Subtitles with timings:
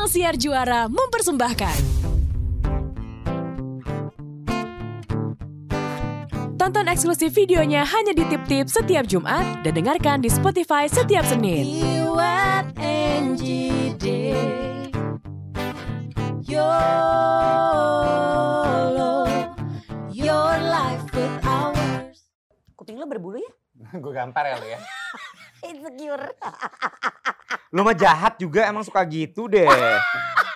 [0.00, 1.76] Ruang Siar Juara mempersembahkan.
[6.56, 11.68] Tonton eksklusif videonya hanya di Tip Tip setiap Jumat dan dengarkan di Spotify setiap Senin.
[11.84, 14.32] Iwat NGD
[16.48, 17.68] YOLO
[20.08, 22.24] Your life with ours
[22.72, 23.52] Kuping lu berbulu ya?
[24.00, 24.80] gue gampar ya lo ya.
[25.60, 26.32] Insecure
[27.70, 29.66] Lu mah jahat juga emang suka gitu deh.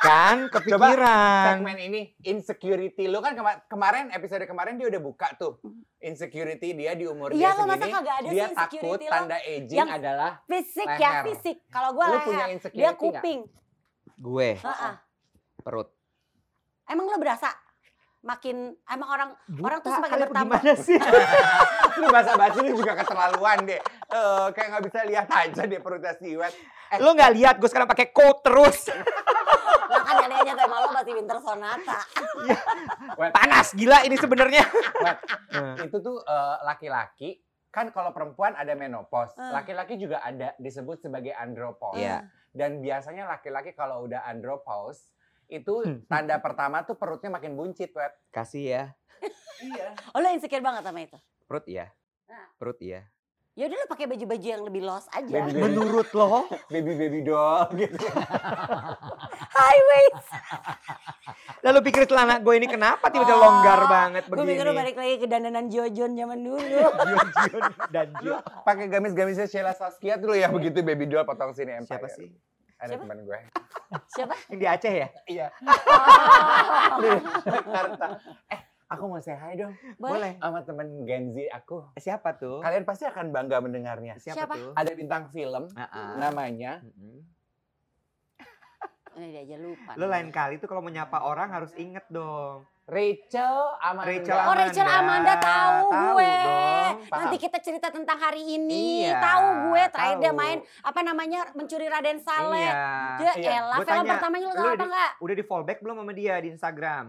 [0.04, 1.56] kan kepikiran.
[1.56, 5.56] Segmen ini insecurity lu kan kema- kemarin episode kemarin dia udah buka tuh
[5.96, 9.08] insecurity dia di umur Iya, dia lo masa segini kagak ada dia takut lo?
[9.08, 11.00] tanda aging Yang- adalah Fisik Leher.
[11.00, 13.40] ya, fisik Kalau gue Lu punya insecurity dia kuping
[14.14, 14.94] Gue Heeh.
[15.58, 15.88] perut.
[16.84, 17.48] Emang lo berasa?
[18.24, 18.56] Makin,
[18.88, 20.58] emang orang Orang tuh semakin bertambah.
[20.58, 20.96] Gimana sih?
[22.00, 23.76] lu bahasa basi lu juga keterlaluan deh.
[24.08, 26.54] Eh, kayak nggak bisa lihat aja deh perutnya si Iwet.
[26.90, 28.88] Eh, Lu nggak lihat gue sekarang pakai coat terus.
[28.88, 32.00] Lah kan neneknya tema lo masih Winter Sonata
[33.20, 34.64] Wet, Panas gila ini sebenarnya.
[35.52, 39.50] Eh, itu tuh eh, laki-laki kan kalau perempuan ada menopause, Eh.
[39.50, 41.98] laki-laki juga ada disebut sebagai andropause.
[41.98, 42.22] Iya.
[42.50, 45.10] Dan biasanya laki-laki kalau udah andropause
[45.46, 46.00] itu Hmm.
[46.10, 48.12] tanda pertama tuh perutnya makin buncit, Wet.
[48.28, 48.84] Kasih ya.
[49.56, 49.88] Iya.
[50.10, 51.16] Oh lo insecure banget sama itu?
[51.44, 51.88] Perut iya.
[52.26, 52.48] Nah.
[52.54, 53.06] Perut iya.
[53.54, 56.50] Ya udah lo pakai baju-baju yang lebih los aja Baby baby, Menurut lo?
[56.66, 58.02] baby baby doll gitu.
[59.54, 60.26] High waist
[61.62, 64.50] Lalu pikir celana gue ini kenapa tiba-tiba longgar banget Gue begini?
[64.50, 66.58] pikir lo balik lagi ke dandanan Jojon zaman dulu
[67.38, 68.42] Jion, dan Jion.
[68.66, 71.86] pakai gamis-gamisnya Sheila Saskia dulu ya begitu baby doll potong sini Empire.
[71.86, 72.34] Siapa sih?
[72.84, 73.02] Ada Siapa?
[73.02, 73.38] teman gue.
[74.14, 74.34] Siapa?
[74.46, 75.08] Yang di Aceh ya?
[75.24, 75.46] Iya.
[77.00, 77.08] Di
[77.42, 78.06] Jakarta.
[78.46, 81.88] Eh, aku mau say hi dong Boleh sama temen Gen Z aku.
[81.96, 82.60] Siapa tuh?
[82.60, 84.20] Kalian pasti akan bangga mendengarnya.
[84.20, 84.52] Siapa?
[84.52, 84.72] tuh?
[84.76, 87.24] Ada bintang film Ah, namanya Mm-mm.
[89.14, 92.66] Ini dia aja lupa Lo lain kali tuh kalau menyapa orang harus inget dong.
[92.84, 94.10] Rachel Amanda.
[94.12, 96.36] Rachel Oh Rachel Amanda tahu, Tahu gue.
[96.36, 97.16] dong, paham.
[97.16, 99.08] Nanti kita cerita tentang hari ini.
[99.08, 102.60] Iya, tahu gue terakhir dia main apa namanya mencuri Raden Saleh.
[102.60, 102.84] Iya.
[103.16, 103.50] Dia Iya.
[103.58, 105.10] elah Gue film tanya, pertamanya lo lu tahu apa enggak?
[105.18, 107.04] Udah di fallback belum sama dia di Instagram?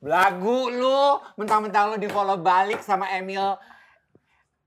[0.00, 1.02] Lagu lu,
[1.34, 3.58] mentang-mentang lu di follow balik sama Emil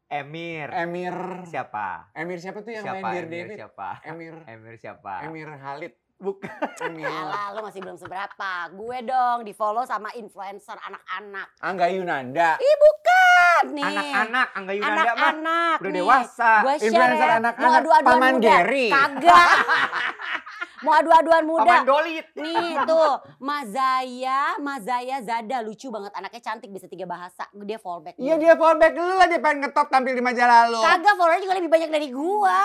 [0.05, 0.67] Emir.
[0.69, 1.15] Emir
[1.47, 2.11] Siapa?
[2.13, 3.01] Emir siapa tuh yang siapa?
[3.01, 3.57] main Dear Emir David?
[3.57, 3.89] siapa?
[4.03, 5.13] Emir Emir siapa?
[5.25, 5.93] Emir Halid.
[6.23, 6.91] Bukan.
[6.95, 8.51] Elah, lo masih belum seberapa.
[8.71, 11.59] Gue dong di follow sama influencer anak-anak.
[11.59, 12.55] Angga Yunanda.
[12.55, 13.83] Ih bukan nih.
[13.83, 15.99] Anak-anak, Angga Yunanda mah Anak-anak udah nih.
[15.99, 16.51] dewasa.
[16.63, 18.47] Gue share Influencer anak-anak, Paman muda.
[18.47, 18.87] Gary.
[18.87, 19.47] Kagak.
[20.83, 21.63] Mau adu-aduan muda.
[21.63, 22.25] Paman Dolit.
[22.35, 27.47] Nih tuh, Mazaya, Mazaya Zada lucu banget, anaknya cantik bisa tiga bahasa.
[27.63, 28.19] Dia fallback.
[28.19, 30.79] Iya dia fallback lu lah dia pengen ngetop tampil di majalah lu.
[30.83, 32.61] Kagak follower juga lebih banyak dari gua.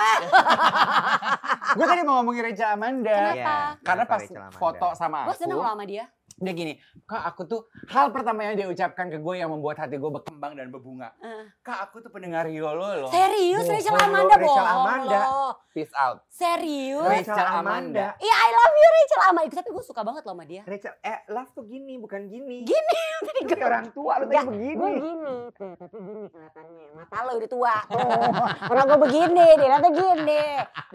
[1.77, 3.13] Gue tadi mau ngomongin Rachel Amanda.
[3.13, 3.37] Kenapa?
[3.37, 4.21] Iya, Karena pas
[4.57, 6.05] foto sama Gua aku, seneng loh sama dia.
[6.39, 6.73] Dia gini,
[7.03, 7.61] kak aku tuh
[7.91, 11.11] hal pertama yang dia ucapkan ke gue yang membuat hati gue berkembang dan berbunga.
[11.19, 11.51] Eh.
[11.59, 13.11] Kak aku tuh pendengar Yolo loh.
[13.11, 15.19] Serius Bohong Rachel lo, Amanda Rachel bohong Amanda.
[15.19, 15.47] lo.
[15.75, 16.23] Peace out.
[16.31, 17.03] Serius?
[17.03, 18.07] Rachel Rachel Amanda.
[18.23, 19.53] Iya I love you Rachel Amanda.
[19.59, 20.61] Tapi gue suka banget loh sama dia.
[20.63, 22.57] Rachel, eh love tuh gini, bukan gini.
[22.63, 23.01] Gini.
[23.27, 24.73] Tadi kayak orang tua lu Enggak, tadi begini.
[24.79, 25.35] Gue gini.
[25.51, 26.85] Tuh, tapi gini kelihatannya.
[26.95, 27.75] Mata lo udah tua.
[27.91, 28.31] Tuh.
[28.71, 30.43] Orang gue begini, dia nanti gini.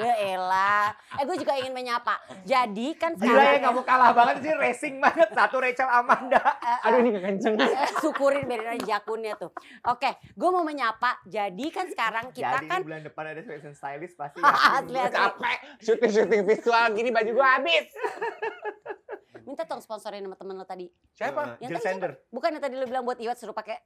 [0.00, 0.88] Dia elah.
[1.20, 2.16] Eh gue juga ingin menyapa.
[2.48, 6.40] Jadi kan Gila ya sekarang kamu kalah banget sih racing banget satu Rachel Amanda.
[6.86, 7.58] Aduh ini kenceng.
[7.58, 9.50] Eh, syukurin aja jakunnya tuh.
[9.90, 11.20] Oke, gue mau menyapa.
[11.26, 14.40] Jadi kan sekarang kita Jadi kan bulan depan ada fashion stylist pasti.
[14.78, 15.18] Asli, asli.
[15.18, 17.86] Capek syuting-syuting visual gini baju gue habis.
[19.44, 20.88] minta tong sponsorin sama temen lo tadi.
[21.14, 21.60] Siapa?
[21.60, 22.12] Yang Jill tadi Sander.
[22.28, 23.78] Bukan yang tadi lo bilang buat Iwat suruh pakai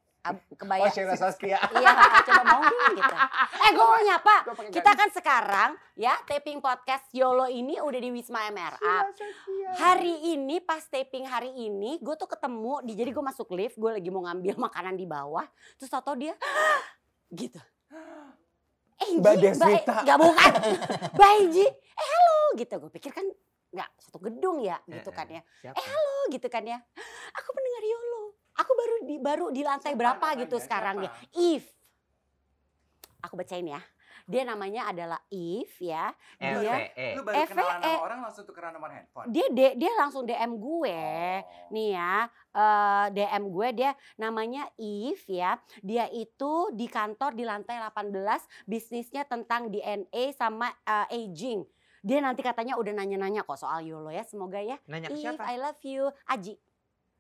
[0.55, 0.87] kebaya.
[0.87, 1.59] Oh Sheila Saskia.
[1.79, 1.91] Iya,
[2.27, 2.63] coba mau
[2.95, 3.15] gitu.
[3.59, 4.37] Eh, gue mau nyapa.
[4.73, 8.97] Kita kan sekarang ya taping podcast YOLO ini udah di Wisma MRA.
[9.79, 13.91] Hari ini pas taping hari ini gue tuh ketemu di jadi gue masuk lift, gue
[13.95, 15.45] lagi mau ngambil makanan di bawah,
[15.79, 16.35] terus tau dia
[17.41, 17.61] gitu.
[18.99, 20.03] Eh, Mbak Deswita.
[20.03, 20.53] eh, Gak bukan.
[21.17, 22.75] Mbak eh halo gitu.
[22.83, 23.27] Gue pikir kan
[23.71, 25.43] nggak satu gedung ya gitu kan ya.
[25.61, 25.75] Siapa?
[25.75, 26.79] Eh halo gitu kan ya.
[27.35, 28.23] Aku pendengar YOLO.
[28.57, 30.43] Aku baru di baru di lantai Siapa berapa namanya?
[30.43, 31.11] gitu sekarang ya.
[31.11, 31.39] Siapa?
[31.39, 31.69] Eve.
[33.21, 33.83] Aku bacain ya.
[34.25, 36.13] Dia namanya adalah Eve ya.
[36.37, 37.17] L Dia E.
[37.17, 39.25] Lu baru kenalan sama orang langsung tukeran nomor handphone.
[39.27, 41.01] dia de- dia langsung DM gue.
[41.71, 45.57] Nih ya, eh, DM gue dia namanya Eve ya.
[45.81, 48.13] Dia itu di kantor di lantai 18
[48.65, 51.65] bisnisnya tentang DNA sama eh, aging.
[52.03, 54.23] Dia nanti katanya udah nanya-nanya kok soal YOLO ya.
[54.23, 54.79] Semoga ya.
[54.87, 55.43] Nanya ke Eve, siapa?
[55.51, 56.05] I love you.
[56.27, 56.55] Aji.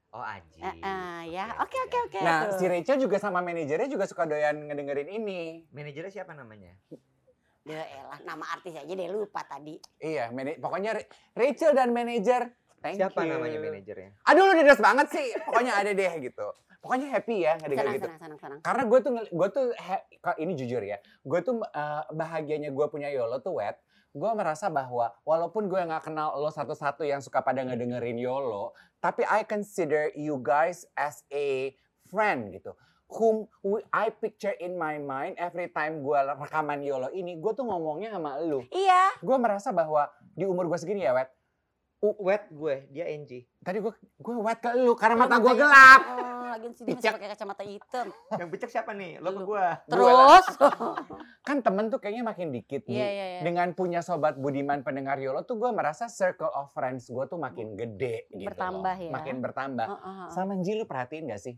[0.08, 0.58] Oh Aji.
[0.64, 1.52] Eh, eh, ya.
[1.60, 2.20] Oke oke oke.
[2.25, 2.58] Nah, tuh.
[2.58, 5.69] si Rachel juga sama manajernya juga suka doyan ngedengerin ini.
[5.69, 6.72] Manajernya siapa namanya?
[7.69, 9.76] Ya elah, nama artis aja deh lupa tadi.
[10.00, 12.48] Iya, pokoknya Ra- Rachel dan manajer.
[12.78, 13.34] Thank Siapa you.
[13.34, 14.10] namanya manajernya?
[14.22, 15.26] Aduh lu didas banget sih.
[15.42, 16.46] Pokoknya ada deh gitu.
[16.78, 18.06] Pokoknya happy ya ngedengar Senang, gitu.
[18.06, 18.60] senang, senang, senang.
[18.62, 19.66] Karena gue tuh gue tuh
[20.38, 23.75] ini jujur ya, gue tuh eh, bahagianya gue punya Yolo tuh wet.
[24.14, 28.72] Gue merasa bahwa walaupun gue nggak kenal lo satu-satu yang suka pada ngedengerin Yolo,
[29.02, 31.75] tapi I consider you guys as a
[32.06, 32.78] friend gitu.
[33.08, 33.48] Whom
[33.88, 38.36] I picture in my mind every time gue rekaman Yolo ini, gue tuh ngomongnya sama
[38.38, 38.60] lu.
[38.69, 41.32] Iya, Gue merasa bahwa di umur gue segini ya wet.
[42.00, 43.43] Wet gue, dia NG.
[43.59, 46.00] Tadi gue gue wet ke lu karena mata gue gelap.
[46.06, 48.06] Oh, lagian sih dia masih pakai kacamata hitam.
[48.33, 49.19] Yang becek siapa nih?
[49.19, 49.67] Lo ke gue.
[49.91, 50.47] Terus,
[51.47, 52.95] Kan temen tuh kayaknya makin dikit nih.
[52.95, 53.41] iya iya iya.
[53.41, 57.75] dengan punya sobat budiman pendengar Yolo tuh gue merasa circle of friends gue tuh makin
[57.75, 59.03] gede gitu Bertambah loh.
[59.03, 59.11] ya.
[59.11, 60.31] makin bertambah Heeh, heeh.
[60.31, 61.56] sama Ji lu perhatiin gak sih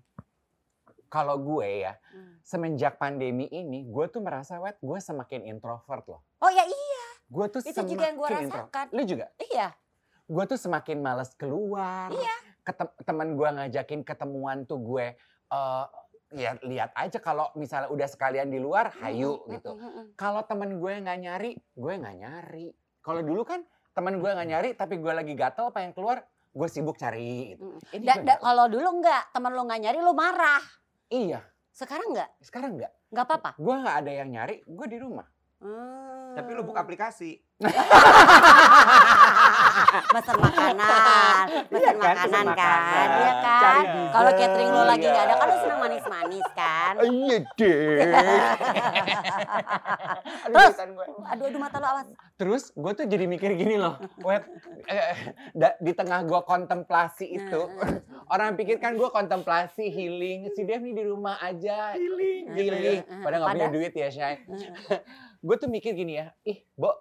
[1.07, 2.39] kalau gue ya Hmm.
[2.41, 7.47] semenjak pandemi ini gue tuh merasa wet gue semakin introvert loh Oh ya iya, gue
[7.49, 8.87] tuh itu juga yang gue semakin intro- rasakan.
[8.91, 9.69] lu juga Iya,
[10.31, 12.35] gue tuh semakin males keluar Iya.
[12.63, 15.07] Ketem- temen gue ngajakin ketemuan tuh gue
[15.49, 15.85] eh
[16.33, 19.71] ya lihat aja kalau misalnya udah sekalian di luar hayu Mm, gitu
[20.15, 22.67] kalau temen gue nggak nyari, gue nggak nyari.
[23.01, 23.61] Kalau dulu kan
[23.91, 27.51] temen gue nggak nyari, tapi gue lagi gatel pengen keluar, gue sibuk cari.
[27.51, 27.67] Gitu.
[27.67, 27.77] Mm.
[27.91, 30.63] Ini Da- gue da- nggak- kalau dulu enggak, teman lo nggak nyari lo marah.
[31.09, 31.41] iya,
[31.73, 32.93] Sekarang enggak, sekarang nggak.
[33.09, 33.51] nggak apa-apa.
[33.57, 35.27] Gue nggak ada yang nyari, gue di rumah.
[35.59, 36.33] Hmm.
[36.33, 37.37] Tapi lu buka aplikasi.
[39.91, 43.09] Pesan makanan, pesan kan, makanan pesan kan, makanan.
[43.11, 43.61] iya kan.
[43.61, 44.11] Cari dessert.
[44.11, 45.11] Kalau catering lo lagi Iya.
[45.11, 46.93] nggak ada kan lo senang manis-manis kan.
[47.01, 47.99] Iya deh.
[50.47, 50.75] Terus?
[51.27, 52.07] Aduh aduh mata lo awas.
[52.37, 54.45] Terus gue tuh jadi mikir gini loh, wet,
[54.87, 55.35] eh,
[55.79, 58.01] di tengah gue kontemplasi itu, Nah,
[58.33, 63.01] orang pikir kan gue kontemplasi healing, si Dev nih di rumah aja, healing, healing.
[63.03, 64.35] Heeh, Pada nggak punya padahal- duit ya, Shay.
[64.41, 65.01] Heeh.
[65.41, 66.93] gue tuh mikir gini ya, ih, Bo,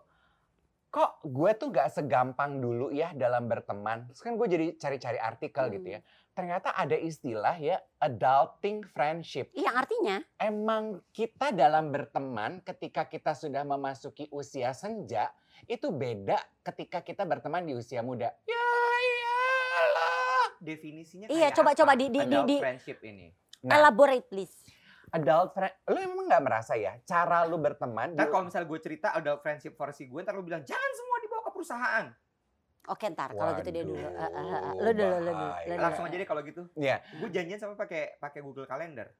[0.89, 4.09] kok gue tuh gak segampang dulu ya dalam berteman.
[4.09, 5.99] Terus kan gue jadi cari-cari artikel gitu ya.
[6.33, 9.53] Ternyata ada istilah ya, adulting friendship.
[9.53, 10.17] Iya artinya.
[10.41, 15.29] Emang kita dalam berteman ketika kita sudah memasuki usia senja,
[15.69, 18.33] itu beda ketika kita berteman di usia muda.
[18.49, 18.65] Ya
[18.97, 20.57] iyalah.
[20.57, 23.29] Definisinya Iya, kayak coba-coba di- di- di- di- friendship ini.
[23.59, 24.55] Nah, Elaborate please.
[25.11, 28.79] Adult friend, lu emang gak merasa ya, cara lu berteman, Ntar di- kalau misalnya gue
[28.81, 32.05] cerita adult friendship versi gue, ntar lu bilang jangan semua dibawa ke perusahaan.
[32.89, 34.01] Oke ntar kalau gitu dia dulu.
[34.81, 35.47] Lo dulu, lo dulu.
[35.53, 35.67] bahaya.
[35.69, 35.83] dulu.
[35.83, 36.61] Langsung aja deh kalau gitu.
[36.73, 36.97] Iya.
[37.21, 39.13] Gue janjian sama pakai pakai Google Calendar.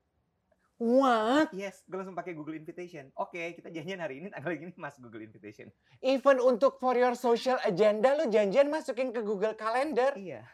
[0.79, 1.51] What?
[1.51, 3.11] Yes, gue langsung pakai Google Invitation.
[3.19, 5.67] Oke, kita janjian hari ini tanggal gini mas Google Invitation.
[5.99, 10.15] Even untuk for your social agenda, lu janjian masukin ke Google Calendar.
[10.15, 10.47] Iya.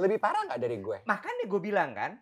[0.00, 0.98] Lebih parah nggak dari gue?
[1.04, 2.16] Makanya gue bilang kan,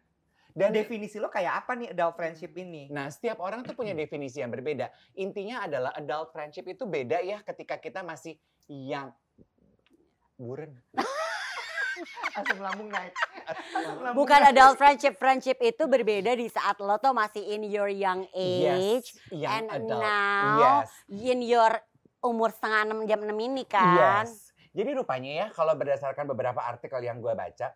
[0.57, 2.89] dan definisi lo kayak apa nih adult friendship ini?
[2.89, 4.91] Nah, setiap orang tuh punya definisi yang berbeda.
[5.21, 8.35] Intinya adalah adult friendship itu beda ya ketika kita masih
[8.67, 9.13] yang
[10.39, 10.75] buren.
[12.39, 13.11] Asam lambung naik.
[14.15, 15.19] Bukan adult friendship.
[15.19, 19.11] Friendship itu berbeda di saat lo tuh masih in your young age.
[19.11, 20.01] Yes, yang and adult.
[20.03, 20.91] now yes.
[21.11, 21.73] in your
[22.23, 23.99] umur setengah enam jam enam ini kan.
[23.99, 24.55] Yes.
[24.79, 27.75] Jadi rupanya ya kalau berdasarkan beberapa artikel yang gue baca,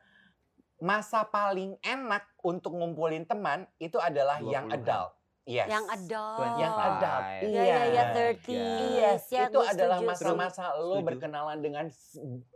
[0.82, 4.82] masa paling enak untuk ngumpulin teman itu adalah yang 20-an.
[4.82, 5.12] adult.
[5.42, 5.66] Yes.
[5.70, 6.38] Yang adult.
[6.54, 7.22] Yang adult.
[7.22, 8.04] Iya, iya, iya, Iya.
[8.34, 8.94] 30.
[8.94, 11.06] Yes, Ya, itu adalah masa-masa lo Setuju.
[11.06, 11.86] berkenalan dengan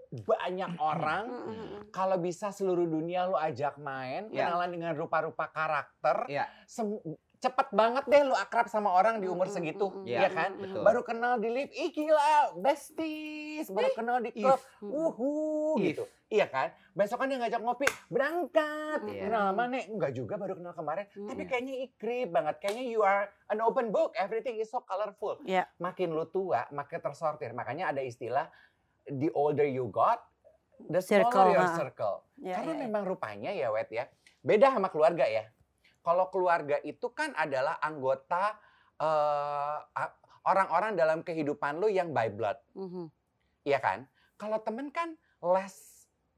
[0.06, 1.24] banyak orang.
[1.26, 1.80] Mm, mm, mm.
[1.90, 4.46] Kalau bisa seluruh dunia lo ajak main, Ya.
[4.46, 6.30] kenalan dengan rupa-rupa karakter.
[6.30, 6.46] Ya.
[6.66, 7.02] Sem-
[7.36, 10.50] cepet banget deh lo akrab sama orang di umur segitu, mm, mm, iya mm, kan?
[10.50, 10.82] mm, Betul.
[10.82, 13.66] Baru kenal di lift, ih gila, besties.
[13.68, 16.06] Baru kenal di klub, wuhu gitu.
[16.26, 16.74] Iya kan?
[16.90, 18.98] Besok kan dia ngajak ngopi, berangkat.
[19.06, 19.30] Iya.
[19.30, 19.86] Kenal lama nih?
[19.86, 21.06] Enggak juga, baru kenal kemarin.
[21.14, 21.28] Mm.
[21.30, 22.54] Tapi kayaknya ikrip banget.
[22.58, 24.10] Kayaknya you are an open book.
[24.18, 25.38] Everything is so colorful.
[25.46, 25.70] Iya.
[25.78, 27.54] Makin lu tua, makin tersortir.
[27.54, 28.50] Makanya ada istilah,
[29.06, 30.18] the older you got,
[30.82, 31.78] the Circle, smaller your ha.
[31.78, 32.16] circle.
[32.36, 32.82] Ya, Karena ya, ya.
[32.84, 34.10] memang rupanya ya Wet ya,
[34.42, 35.46] beda sama keluarga ya.
[36.02, 38.58] Kalau keluarga itu kan adalah anggota
[38.98, 43.08] a- orang-orang dalam kehidupan lu yang by blood, Mhm.
[43.62, 44.04] iya kan?
[44.36, 45.95] Kalau temen kan less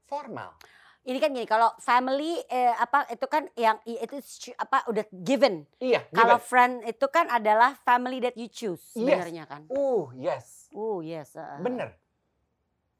[0.09, 0.57] formal.
[0.99, 4.19] Ini kan gini, kalau family eh, apa itu kan yang itu
[4.59, 5.63] apa udah given.
[5.79, 6.49] Iya, Kalau given.
[6.49, 8.99] friend itu kan adalah family that you choose Yes.
[8.99, 9.61] sebenarnya kan.
[9.71, 10.67] Uh, yes.
[10.75, 11.39] Uh, yes.
[11.39, 11.95] uh, Bener.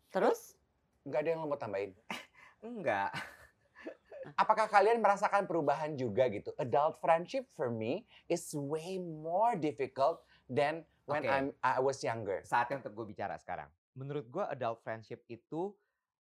[0.09, 0.55] Terus?
[1.03, 1.91] Nggak ada yang lo mau tambahin.
[2.65, 3.11] Enggak.
[4.41, 6.55] Apakah kalian merasakan perubahan juga gitu?
[6.55, 11.29] Adult friendship for me is way more difficult than when Oke.
[11.29, 12.41] I'm I was younger.
[12.47, 13.67] Saatnya untuk gue bicara sekarang.
[13.93, 15.75] Menurut gue adult friendship itu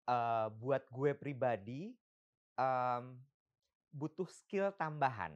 [0.04, 1.92] eh, buat gue pribadi
[2.54, 3.18] em,
[3.90, 5.34] butuh skill tambahan.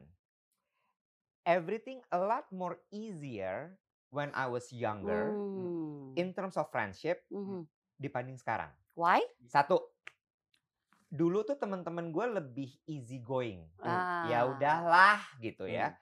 [1.41, 3.73] everything a lot more easier
[4.09, 6.13] when I was younger Hmm.
[6.13, 7.65] in terms of friendship Mhm.
[7.97, 8.69] dibanding sekarang.
[8.93, 9.19] Why?
[9.43, 9.81] Satu,
[11.09, 13.65] dulu tuh teman-teman gue lebih easy going.
[14.27, 14.47] Ya Ah.
[14.47, 15.95] udahlah gitu ya.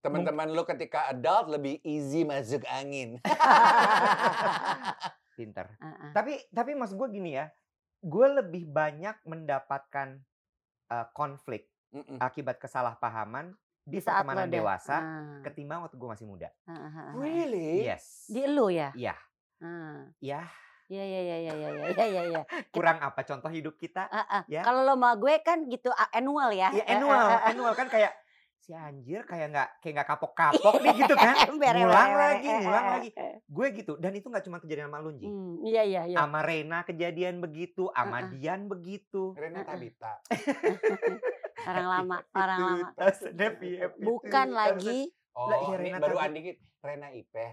[0.00, 3.18] Teman-teman lu ketika adult lebih easy masuk angin.
[5.36, 5.66] Pinter.
[5.80, 6.10] Ah.
[6.14, 7.50] Tapi tapi maksud gue gini ya,
[8.04, 10.20] gue lebih banyak mendapatkan
[10.92, 12.20] uh, konflik Mm-mm.
[12.20, 15.40] akibat kesalahpahaman di, saat pertemanan dewasa Ah.
[15.44, 16.48] ketimbang waktu gue masih muda.
[16.64, 17.12] Ah, ah, ah.
[17.16, 17.84] Really?
[17.84, 18.28] Yes.
[18.28, 18.92] Di lu ya?
[18.96, 19.16] Iya.
[19.60, 20.08] Ah.
[20.20, 20.44] Ya,
[20.84, 22.42] Iya iya iya iya iya iya iya iya.
[22.76, 24.04] kurang apa contoh hidup kita?
[24.04, 24.42] Ah, ah.
[24.52, 24.60] Ya.
[24.60, 26.68] Kalau lo sama gue kan gitu annual ya.
[26.76, 28.12] Ya annual, annual kan kayak
[28.64, 31.36] si anjir kayak nggak kayak nggak kapok-kapok nih gitu kan.
[31.52, 33.10] Ember, ember, Ngulang lagi, eh, ngulang eh, lagi.
[33.12, 33.34] eh.
[33.44, 35.28] Gue gitu dan itu nggak cuma kejadian sama Lunji.
[35.28, 36.16] Hmm, Iya iya iya.
[36.16, 38.32] Sama Rena kejadian begitu, sama Uh-uh.
[38.32, 39.36] Dian begitu.
[39.36, 39.68] Rena.
[39.68, 40.24] Tabita.
[41.68, 42.88] Orang lama, orang lama.
[43.60, 46.56] iya, Bukan lagi Oh, iya, ini Rena baru dikit.
[46.80, 47.52] Rena Ipeh.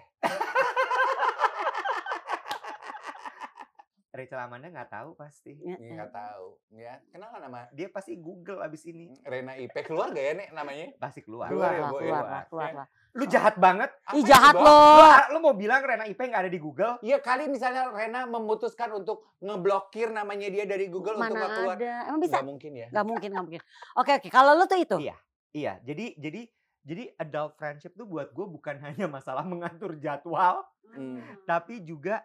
[4.12, 5.56] Rachel Amanda nggak tahu pasti.
[5.58, 6.48] Ya, Ya, nggak tahu.
[6.70, 9.16] Ya, kenal nama Dia pasti Google abis ini.
[9.24, 10.92] Rena Ipeh keluar gak ya nih namanya?
[11.00, 11.48] Pasti keluar.
[11.48, 11.92] Keluar keluar ya, ya?
[11.96, 12.76] keluar lah, keluar Ya.
[12.76, 12.88] lah.
[13.12, 13.90] Lu jahat banget.
[14.04, 14.80] Apa Ih jahat lo.
[15.00, 17.00] Lu, lu mau bilang Rena IP nggak ada di Google?
[17.00, 21.76] Iya kali misalnya Rena memutuskan untuk ngeblokir namanya dia dari Google untuk nggak Mana keluar.
[21.80, 21.92] ada?
[22.08, 22.36] Emang bisa?
[22.36, 22.88] Nggak mungkin ya.
[22.92, 23.62] Gak mungkin, gak mungkin.
[23.96, 24.28] Oke oke.
[24.28, 24.98] Kalau lu tuh itu.
[25.00, 25.16] Iya.
[25.52, 26.42] Iya, jadi jadi
[26.82, 31.24] jadi adult friendship tuh buat gue bukan hanya masalah mengatur jadwal, Hmm.
[31.48, 32.20] tapi juga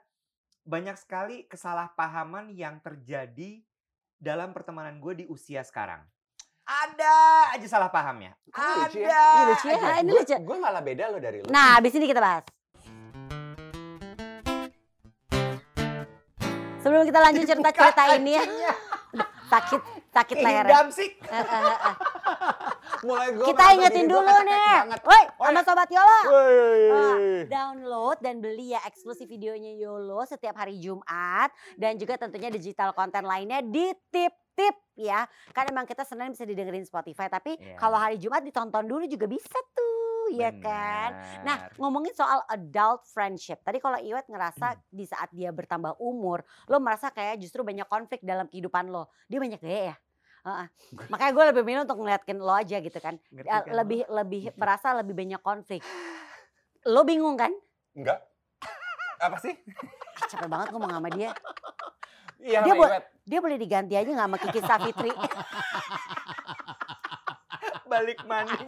[0.66, 3.62] banyak sekali kesalahpahaman yang terjadi
[4.18, 6.02] dalam pertemanan gue di usia sekarang.
[6.66, 7.14] Ada
[7.54, 8.34] aja salah pahamnya.
[8.50, 9.06] Kok lucu ya?
[9.06, 9.22] Ada.
[9.22, 9.78] Ini lucu ya?
[10.02, 10.36] ini Gue- lucu.
[10.42, 11.46] Gue malah beda lo dari lo.
[11.46, 12.42] Nah, abis ini kita bahas.
[16.82, 18.44] Sebelum kita lanjut cerita-cerita ini ya,
[19.50, 19.80] sakit
[20.10, 20.70] sakit lehernya.
[20.70, 21.08] Kehindam sih.
[23.04, 24.96] Mulai gua Kita ingetin dulu nih.
[25.04, 26.20] Woi, sama sobat Yola.
[26.30, 27.44] Wey.
[27.46, 33.26] Download dan beli ya eksklusif videonya Yolo setiap hari Jumat dan juga tentunya digital konten
[33.26, 35.28] lainnya di tip-tip ya.
[35.52, 37.76] Kan emang kita Senin bisa didengerin Spotify tapi Iya.
[37.76, 41.10] kalau hari Jumat ditonton dulu juga bisa tuh, ya kan?
[41.44, 43.60] Nah, ngomongin soal adult friendship.
[43.62, 48.24] Tadi kalau Iwet ngerasa di saat dia bertambah umur, lo merasa kayak justru banyak konflik
[48.24, 49.12] dalam kehidupan lo.
[49.28, 49.96] Dia banyak gaya ya?
[51.08, 53.18] Makanya gue lebih milih untuk ngeliatin lo aja gitu kan.
[53.28, 53.74] Ngerti Eh, kan lo?
[53.82, 55.82] lebih lebih merasa lebih banyak konflik.
[56.86, 57.50] Lo bingung kan?
[57.92, 58.22] Enggak.
[59.18, 59.54] Apa sih?
[60.14, 61.30] Ah, capek banget ngomong sama dia.
[62.38, 63.02] Iya, Dia Iwet.
[63.26, 65.12] Dia boleh diganti aja nggak sama Kiki Safitri?
[67.86, 68.66] balik maning.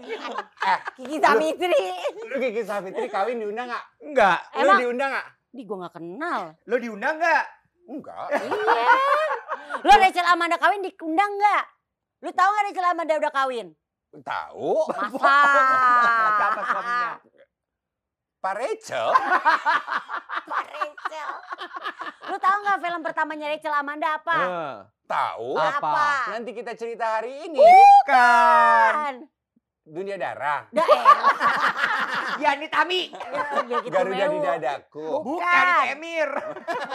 [0.94, 1.82] Kiki Safitri.
[2.24, 3.84] Lu Kiki Safitri kawin diundang gak?
[4.00, 4.38] Enggak.
[4.56, 5.26] Lu diundang gak?
[5.48, 6.40] Di gue nggak kenal.
[6.64, 7.44] Lo diundang nggak?
[7.88, 8.26] Enggak.
[8.34, 8.94] Iya.
[9.84, 11.64] Lo Rachel Amanda kawin diundang nggak?
[12.26, 13.66] Lu tahu nggak Rachel Amanda udah kawin?
[14.24, 14.72] Tahu.
[14.88, 15.36] Masa?
[16.38, 17.10] Siapa suaminya?
[18.38, 19.08] Pak Rachel.
[20.50, 21.30] Pak Rachel.
[22.28, 24.36] Lu tahu nggak film pertamanya Rachel Amanda apa?
[24.38, 24.76] Eh,
[25.08, 25.56] Tahu.
[25.56, 26.36] Apa?
[26.36, 27.56] Nanti kita cerita hari ini.
[27.56, 28.92] Bukan.
[28.92, 29.14] Kan.
[29.88, 30.68] Dunia darah.
[32.38, 33.10] Yani Tami.
[33.10, 35.08] Ya, ya gitu Garuda di dadaku.
[35.26, 36.30] Bukan, itu Emir.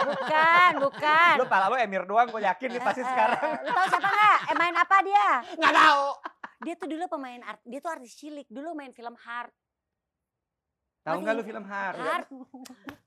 [0.08, 1.34] Bukan, bukan.
[1.36, 3.50] Lo pala Emir doang, gue yakin nih pasti Eh, eh, sekarang.
[3.60, 4.08] Lu tahu siapa?
[4.48, 5.28] Eh main apa dia?
[5.60, 6.06] Nggak tahu.
[6.64, 8.48] Dia tuh dulu pemain art, dia tuh artis cilik.
[8.48, 9.52] Dulu main film Heart.
[11.04, 11.92] Tahu nggak lu film Har?
[12.00, 12.26] Heart.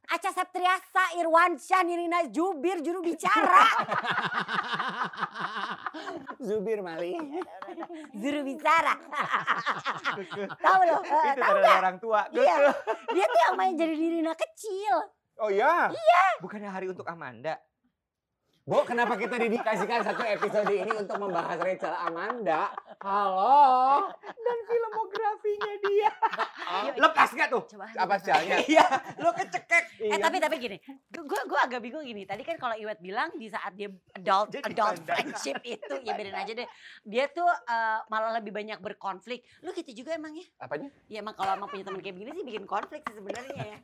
[0.07, 3.65] Aca Septriasa, Irwansyah, Nirina Jubir, juru bicara.
[6.47, 7.17] Zubir Mali.
[8.13, 8.93] juru bicara.
[10.65, 11.01] tahu lo?
[11.01, 12.21] Eh, itu tahu dari orang tua.
[12.29, 12.69] Iya.
[13.17, 14.95] Dia tuh yang main jadi Nirina kecil.
[15.41, 15.89] Oh ya.
[16.37, 17.57] Bukannya hari untuk Amanda.
[18.67, 22.67] Bu, kenapa kita didikasikan satu episode ini untuk membahas Rachel Amanda?
[22.99, 24.11] Halo.
[24.19, 26.11] Dan filmografinya dia.
[26.99, 27.63] Lepas nggak tuh?
[27.63, 27.87] Coba.
[27.95, 28.59] Apa sialnya?
[28.67, 28.83] Iya,
[29.23, 30.03] lo kecekek.
[30.11, 30.75] Eh tapi tapi gini,
[31.07, 32.27] gue gue agak bingung gini.
[32.27, 33.87] Tadi kan kalau Iwet bilang di saat dia
[34.19, 36.67] adult Jadi adult friendship itu ya biarin aja deh.
[37.07, 39.47] Dia tuh eh, malah lebih banyak berkonflik.
[39.63, 40.43] Lu gitu juga emang ya?
[40.59, 40.91] Apanya?
[41.07, 43.79] Ya emang kalau emang punya teman kayak begini sih bikin konflik sih sebenarnya ya.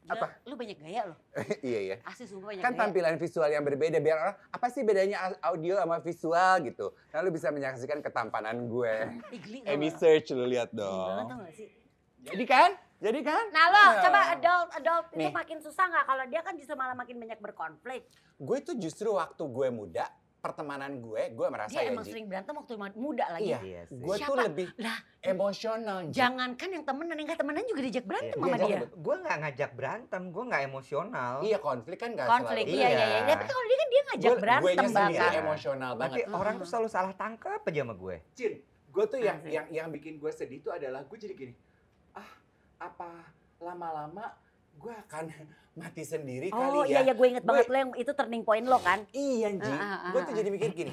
[0.00, 0.26] Gila, Apa?
[0.44, 1.18] Lu banyak gaya loh.
[1.62, 1.96] iya ya.
[2.02, 2.80] Asli sumpah banyak Kan gaya.
[2.82, 6.86] tampilan visual yang berbeda biar orang apa sih bedanya audio sama visual gitu.
[7.10, 8.94] Nah, lu bisa menyaksikan ketampanan gue.
[9.30, 9.92] Nggak?
[9.94, 11.28] search lu lihat banget dong.
[11.28, 11.68] tau gak sih?
[12.20, 12.70] Jadi kan?
[12.98, 13.44] Jadi kan?
[13.48, 14.00] Nah lo Ya.
[14.02, 15.32] coba adult adult itu Nih.
[15.32, 18.04] makin susah nggak kalau dia kan justru malah makin banyak berkonflik.
[18.36, 20.04] Gue tuh justru waktu gue muda,
[20.40, 23.46] pertemanan gue, gue merasa Dia ya emang Ji, sering berantem waktu muda lagi.
[23.46, 23.60] Iya.
[23.60, 23.94] Iya sih.
[23.94, 25.98] gue tuh lebih Lah, emosional.
[26.06, 26.16] Ji.
[26.16, 28.78] Jangankan yang temenan, yang gak temenan juga diajak berantem Iya, sama jangan dia.
[28.80, 31.34] bet- Gue nggak ngajak berantem, gue nggak emosional.
[31.40, 32.74] Iya konflik kan gak Konflik, selalu.
[32.74, 33.06] iya iya iya.
[33.06, 33.20] Iya.
[33.30, 35.42] Tapi kalau dia kan dia ngajak Gue berantem nya sendiri bahkan.
[35.42, 36.32] emosional Tapi banget.
[36.32, 36.72] orang tuh Mm-mm.
[36.72, 38.16] selalu salah tangkap aja sama gue.
[38.32, 41.54] Cin, gue tuh yang yang yang bikin gue sedih tuh adalah gue jadi gini.
[42.78, 43.28] apa
[43.58, 44.32] lama-lama
[44.80, 45.24] gue akan
[45.80, 47.00] mati sendiri Oh kali iya ya.
[47.04, 49.04] iya gue inget Gue- banget lo yang itu turning point lo kan.
[49.12, 49.74] Iya Ji,
[50.10, 50.92] gue tuh jadi mikir gini,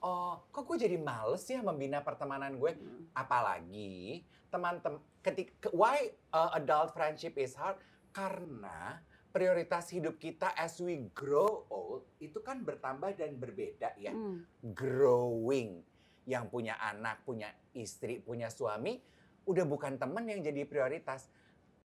[0.00, 2.74] oh kok gue jadi males ya membina pertemanan gue.
[3.12, 5.96] Apalagi teman-teman, ketika why
[6.30, 7.78] uh, adult friendship is hard?
[8.10, 14.10] Karena prioritas hidup kita as we grow old itu kan bertambah dan berbeda ya.
[14.10, 14.42] Hmm.
[14.72, 15.84] Growing,
[16.24, 18.98] yang punya anak, punya istri, punya suami,
[19.44, 21.28] udah bukan temen yang jadi prioritas.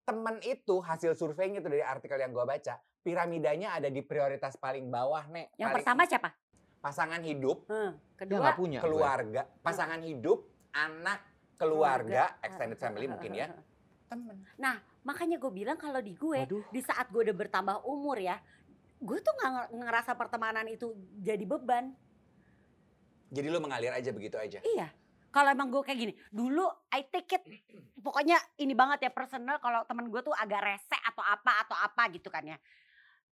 [0.02, 4.90] Temen itu hasil surveinya itu dari artikel yang gue baca, piramidanya ada di prioritas paling
[4.90, 5.54] bawah nek.
[5.54, 6.30] Yang Paling- pertama siapa?
[6.82, 7.94] pasangan hidup, Hmm.
[8.18, 8.42] Kedua.
[8.42, 8.78] nggak punya.
[8.78, 8.84] gue.
[8.84, 10.42] keluarga, pasangan hidup,
[10.72, 11.22] anak,
[11.54, 12.42] keluarga, Keluarga.
[12.42, 13.46] extended family mungkin ya,
[14.08, 14.42] temen.
[15.02, 16.62] Makanya gue bilang kalau di gue, Waduh.
[16.68, 18.42] di saat gue udah bertambah umur ya,
[18.98, 21.94] gue tuh nggak nge- ngerasa pertemanan itu jadi beban.
[23.30, 24.58] Jadi lu mengalir aja begitu aja.
[24.60, 24.90] Iya.
[25.32, 27.42] Kalau emang gue kayak gini, dulu I take it,
[27.96, 29.56] pokoknya ini banget ya personal.
[29.58, 32.60] Kalau temen gue tuh agak rese atau apa atau apa gitu kan ya.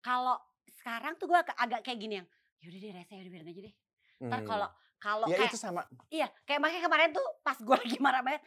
[0.00, 0.40] Kalau
[0.72, 2.28] sekarang tuh gue agak, agak kayak gini yang,
[2.58, 3.74] yaudah deh rese, yaudah biarin aja deh.
[4.18, 4.48] Ntar Hmm.
[4.48, 5.80] kalau kalau ya kayak, itu sama.
[6.08, 8.42] iya kayak makanya kemarin tuh pas gue lagi marah banget.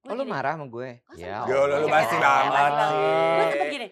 [0.00, 0.90] Oh lu marah sama gue?
[1.08, 1.44] Oh, Ya.
[1.44, 1.88] Yo, lu Allah.
[1.90, 2.72] masih Ya, banget.
[2.72, 3.50] Gue sih.
[3.52, 3.88] sempet gini,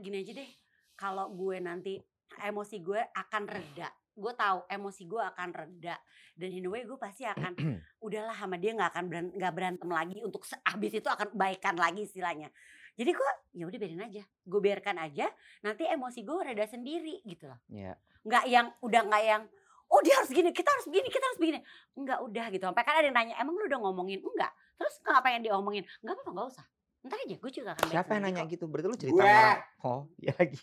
[0.00, 0.50] gini aja deh.
[0.96, 1.94] Kalau gue nanti
[2.40, 3.88] emosi gue akan reda.
[4.20, 5.96] Gue tahu emosi gue akan reda.
[6.36, 7.56] Dan in a way gue pasti akan,
[8.06, 12.04] udahlah sama dia nggak akan beran- nggak berantem lagi untuk habis itu akan baikan lagi
[12.04, 12.52] istilahnya.
[13.00, 14.22] Jadi gue ya udah biarin aja.
[14.44, 15.26] Gue biarkan aja.
[15.64, 17.56] Nanti emosi gue reda sendiri gitu loh.
[17.72, 17.96] Ya.
[18.20, 19.42] Nggak yang udah nggak yang
[19.90, 21.58] oh dia harus gini, kita harus begini, kita harus begini.
[21.98, 22.62] Enggak udah gitu.
[22.62, 24.22] Sampai kan ada yang nanya, emang lu udah ngomongin?
[24.22, 24.52] Enggak.
[24.78, 25.82] Terus kenapa yang diomongin?
[26.04, 26.66] Enggak apa-apa, enggak usah.
[27.00, 28.52] Ntar aja, gue juga akan Siapa yang nanya kok.
[28.52, 28.64] gitu?
[28.68, 29.24] Berarti lu cerita Gue.
[29.24, 29.60] sama orang.
[29.88, 30.60] Oh, ya lagi.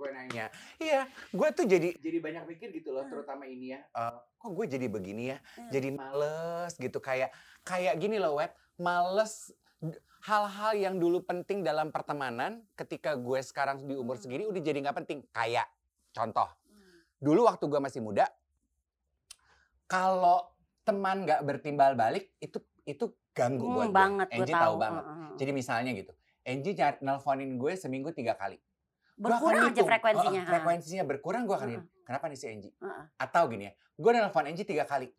[0.00, 0.46] Gue nanya
[0.80, 4.66] iya gue tuh jadi jadi banyak mikir gitu loh terutama ini ya eh, kok gue
[4.66, 5.68] jadi begini ya Hmm.
[5.68, 7.28] jadi males gitu kayak
[7.60, 9.52] kayak gini loh wet males
[10.20, 14.24] hal-hal yang dulu penting dalam pertemanan ketika gue sekarang di umur Hmm.
[14.24, 15.68] segini udah jadi nggak penting kayak
[16.10, 17.04] contoh Hmm.
[17.20, 18.24] dulu waktu gue masih muda
[19.84, 20.48] kalau
[20.80, 24.64] teman nggak bertimbal balik itu itu ganggu Hmm, buat banget, gue Angie tahu.
[24.64, 25.30] tahu banget Heeh.
[25.36, 28.56] jadi misalnya gitu Angie nelfonin gue seminggu tiga kali
[29.20, 29.88] Berkurang aja hitung.
[29.88, 30.42] frekuensinya.
[30.42, 31.88] Oh, frekuensinya berkurang gue akan hitung.
[32.02, 32.72] Kenapa nih si Angie?
[32.74, 33.04] Heeh.
[33.16, 35.12] Atau gini ya, gue nelfon Angie tiga kali.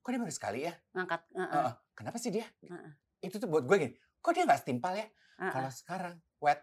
[0.00, 0.72] Kok dia baru sekali ya?
[0.90, 1.20] ngangkat.
[1.30, 1.72] heeh, Heeh.
[1.92, 2.46] Kenapa sih dia?
[2.62, 2.92] Heeh.
[3.20, 5.04] Itu tuh buat gue gini, kok dia nggak setimpal ya?
[5.04, 5.52] heeh.
[5.52, 6.60] Kalau sekarang, wet,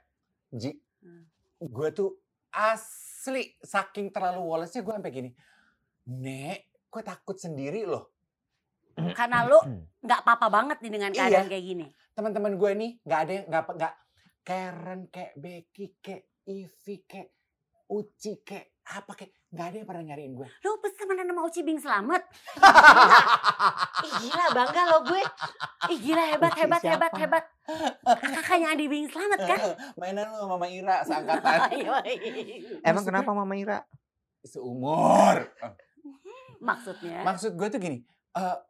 [0.50, 1.24] Ji, Hmm.
[1.62, 2.12] gue tuh
[2.50, 5.30] asli saking terlalu woles-nya gue sampai gini.
[6.10, 8.12] Nek, gue takut sendiri loh.
[9.14, 9.56] Karena lu
[10.04, 11.52] nggak apa-apa banget nih dengan keadaan Iya.
[11.54, 11.86] kayak gini.
[12.12, 13.94] Teman-teman gue nih nggak ada yang nggak nggak
[14.42, 17.30] Karen kayak Becky kayak Ivy kayak
[17.90, 20.46] Uci kayak apa kayak nggak ada yang pernah nyariin gue.
[20.62, 22.22] Lu temenan sama Uci Bing Selamat.
[24.06, 25.22] Ih gila bangga lo gue.
[25.90, 27.18] Ih gila hebat Uci hebat hebat siapa?
[27.18, 27.46] hebat.
[28.30, 29.60] Kakaknya Adi Bing Selamat kan?
[30.02, 31.58] Mainan lu sama Mama Ira seangkatan.
[31.86, 32.14] Yoi.
[32.82, 33.78] Emang Maksudnya- kenapa Mama Ira?
[34.42, 35.38] Seumur.
[36.60, 37.26] Maksudnya.
[37.26, 37.98] Maksud gue tuh gini,
[38.36, 38.69] eh i-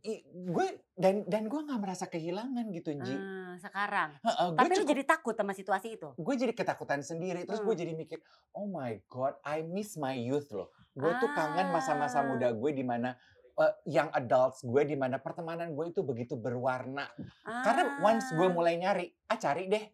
[0.00, 3.12] gue dan dan gue nggak merasa kehilangan gitu Ji.
[3.12, 4.10] Ah, sekarang.
[4.16, 6.08] Heeh, gue Tapi lu cukup- jadi takut sama situasi itu.
[6.14, 7.82] gue jadi ketakutan sendiri terus gue Hmm.
[7.82, 8.18] jadi mikir
[8.52, 12.26] oh my god I miss my youth loh gue tuh kangen masa-masa Ah.
[12.26, 13.14] muda gue di mana
[13.54, 17.10] eh, yang adults gue di mana pertemanan gue itu begitu berwarna
[17.44, 18.52] karena once gue Ah.
[18.52, 19.84] mulai nyari ah cari deh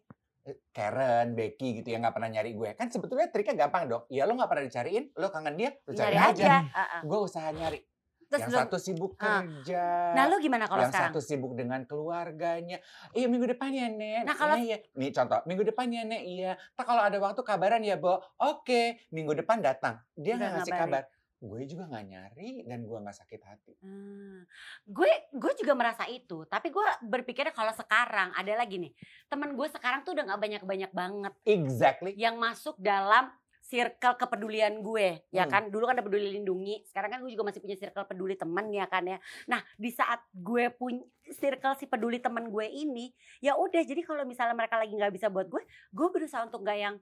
[0.43, 4.23] eh, Karen, Becky gitu yang nggak pernah nyari gue kan sebetulnya triknya gampang dong ya
[4.23, 6.57] lo nggak pernah dicariin lo kangen dia lo cari, nyari aja, aja.
[6.69, 7.01] Ah, ah.
[7.01, 7.79] gue usaha nyari
[8.25, 11.13] Terus yang satu sibuk kerja Nah lu gimana kalau yang sekarang?
[11.13, 12.77] satu sibuk dengan keluarganya.
[13.11, 14.21] Iya minggu depan ya Nek.
[14.23, 14.77] Nah, kalau- Iya, iya.
[14.93, 16.51] Nih contoh, minggu depan ya Nek, iya.
[16.73, 18.17] Tak kalau ada waktu kabaran ya Bo.
[18.39, 20.01] Oke, minggu depan datang.
[20.13, 20.91] Dia nggak ngasih ngabarin.
[20.91, 21.03] kabar.
[21.35, 23.73] Gue juga nggak nyari dan gue nggak sakit hati.
[23.79, 24.41] Hmm.
[24.83, 28.91] Gue gue juga merasa itu, tapi gue berpikirnya kalau sekarang ada lagi nih
[29.27, 32.15] temen gue sekarang tuh udah nggak banyak banyak banget Exactly.
[32.15, 33.29] yang masuk dalam
[33.65, 35.51] circle kepedulian gue ya Hmm.
[35.51, 38.69] kan dulu kan ada peduli lindungi sekarang kan gue juga masih punya circle peduli teman
[38.69, 41.01] ya kan ya nah di saat gue punya
[41.31, 45.27] circle si peduli teman gue ini ya udah jadi kalau misalnya mereka lagi nggak bisa
[45.27, 46.95] buat gue gue berusaha untuk nggak yang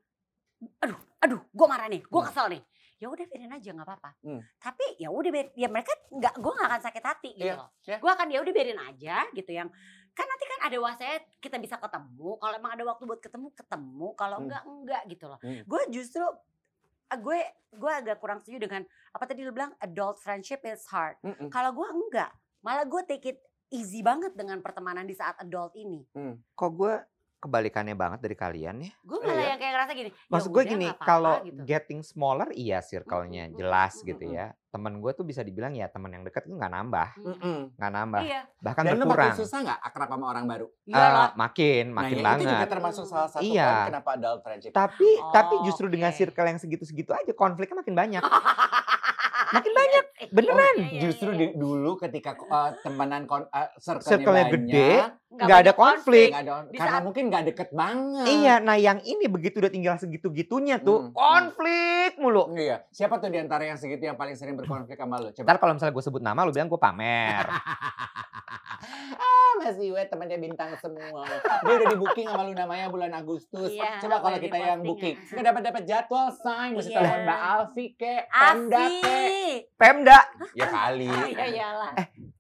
[0.80, 2.30] aduh aduh gue marah nih gue Hmm.
[2.30, 2.64] kesel nih
[2.96, 4.42] ya udah biarin aja nggak apa-apa Hmm.
[4.58, 7.98] tapi ya udah ya mereka nggak gue nggak akan sakit hati gitu Iya, loh iya.
[8.00, 9.68] gue akan ya udah biarin aja gitu yang
[10.14, 14.08] kan nanti kan ada waktunya kita bisa ketemu kalau emang ada waktu buat ketemu ketemu
[14.16, 14.46] kalau Hmm.
[14.46, 15.62] enggak enggak gitu loh Hmm.
[15.62, 16.24] gue justru
[17.14, 17.40] gue
[17.74, 18.82] gue agak kurang setuju dengan
[19.14, 21.18] apa tadi lu bilang adult friendship is hard.
[21.26, 21.50] Mm-mm.
[21.50, 22.32] kalau gue enggak
[22.64, 23.40] malah gue take it
[23.74, 26.06] easy banget dengan pertemanan di saat adult ini.
[26.54, 26.94] Kok gue
[27.44, 28.92] kebalikannya banget dari kalian ya.
[29.00, 29.50] Gue Oh, malah iya?
[29.50, 30.10] yang kayak ngerasa gini.
[30.10, 31.60] ya Maksud gue gini, kalau gitu.
[31.62, 34.56] getting smaller iya circle-nya Mm-mm, jelas gitu ya.
[34.66, 37.28] Temen gue tuh bisa dibilang ya temen yang dekat itu nggak nambah, Mm.
[37.28, 37.60] Mm-mm.
[37.76, 38.42] nggak nambah, Iya.
[38.58, 39.30] bahkan Dan lu berkurang.
[39.30, 40.68] makin susah nggak akrab sama orang baru?
[40.84, 41.30] Iya Eh, lah.
[41.36, 42.72] makin, Nah, makin ya, itu juga banget.
[42.72, 43.68] termasuk salah satu Iya.
[43.68, 44.72] poin kenapa adult friendship.
[44.72, 46.18] Tapi tapi Oh, justru dengan oke.
[46.18, 48.24] circle yang segitu-segitu aja konfliknya makin banyak.
[49.54, 50.76] Makin Iya, banyak, iya, beneran.
[50.76, 51.40] iya, iya, Justru iya.
[51.40, 54.90] di- dulu ketika uh, temenan kon, uh, circle-nya banyak, gede,
[55.36, 56.30] Nggak ada konflik.
[56.30, 58.26] ada, Di karena saat- mungkin nggak deket banget.
[58.30, 61.16] Iya, nah yang ini begitu udah tinggal segitu-gitunya tuh Hmm, hmm.
[61.16, 62.54] konflik mulu.
[62.54, 62.86] Iya.
[62.88, 65.28] Siapa tuh di antara yang segitu yang paling sering berkonflik sama lu?
[65.28, 65.58] Ntar Coba.
[65.58, 67.46] kalau misalnya gue sebut nama, lu bilang gue pamer.
[69.16, 71.24] ah, masih wet temannya bintang semua.
[71.62, 73.72] Dia udah di booking sama lu namanya bulan Agustus.
[73.72, 75.32] Iya, Coba kalau kita yang booking, ya.
[75.32, 76.98] nggak dapat dapat jadwal sign, mesti Iya.
[77.00, 79.18] telepon Mbak Alfi ke, Pemda ke.
[79.74, 80.20] Pemda,
[80.54, 81.08] Ya kali.
[81.08, 81.70] Oh, iya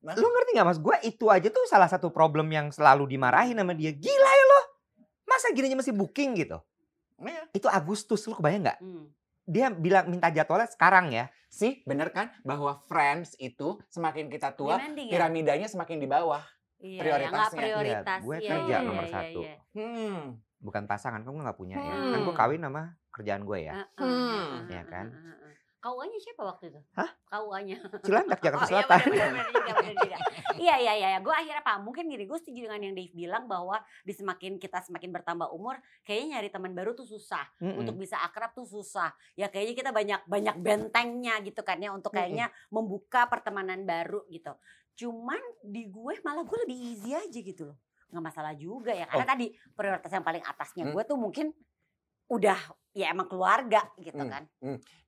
[0.03, 0.19] iyalah.
[0.19, 0.79] lu ngerti gak mas?
[0.83, 3.95] Gue itu aja tuh salah satu problem yang selalu dimarahin sama dia.
[3.95, 4.61] Gila ya lo,
[5.23, 6.59] masa gininya masih booking gitu?
[7.23, 7.47] Iya.
[7.55, 8.79] Itu Agustus, lu kebayang nggak?
[8.83, 9.07] Hmm.
[9.47, 11.31] Dia bilang minta jadwalnya sekarang ya.
[11.47, 12.35] Sih, bener kan?
[12.43, 15.13] Bahwa friends itu semakin kita tua, Demanding ya?
[15.15, 16.43] piramidanya semakin di bawah.
[16.83, 17.47] Iya, prioritasnya.
[17.47, 18.19] Iya, prioritas.
[18.27, 19.39] gue Iya, kerja iya, nomor iya, satu.
[19.39, 19.55] iya.
[19.71, 20.19] Hmm.
[20.59, 21.95] Bukan pasangan, kamu nggak punya ya.
[21.95, 22.11] Hmm.
[22.11, 22.81] Kan gue kawin sama
[23.13, 23.73] kerjaan gue ya.
[23.95, 24.67] Hmm.
[24.67, 25.07] Ya kan?
[25.83, 26.79] KUA-nya siapa waktu itu?
[26.95, 27.11] Hah?
[27.27, 27.75] KUA-nya.
[27.99, 28.99] Cilandak, Jakarta Oh, iya, Selatan.
[29.03, 30.17] benar, benar, benar juga, benar juga.
[30.53, 31.81] Iya iya iya, gue akhirnya paham.
[31.89, 35.75] Mungkin gini, gue setuju dengan yang Dave bilang bahwa di semakin kita semakin bertambah umur,
[36.05, 37.43] kayaknya nyari teman baru tuh susah.
[37.59, 37.83] Mm-mm.
[37.83, 39.11] Untuk bisa akrab tuh susah.
[39.33, 44.53] Ya kayaknya kita banyak banyak bentengnya gitu kan ya untuk kayaknya membuka pertemanan baru gitu.
[44.95, 47.77] Cuman di gue malah gue lebih easy aja gitu loh.
[48.13, 49.09] Nggak masalah juga ya.
[49.09, 50.93] Karena tadi prioritas yang paling atasnya Hmm.
[50.93, 51.49] gue tuh mungkin
[52.29, 52.59] udah
[52.93, 54.29] ya emang keluarga gitu Hmm.
[54.29, 54.43] kan.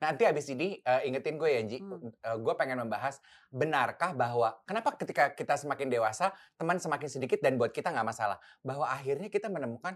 [0.02, 1.78] Nanti abis ini eh, ingetin gue ya, Ji.
[1.80, 2.10] Hmm.
[2.42, 3.22] gue pengen membahas
[3.54, 8.42] benarkah bahwa kenapa ketika kita semakin dewasa teman semakin sedikit dan buat kita nggak masalah.
[8.66, 9.96] Bahwa akhirnya kita menemukan,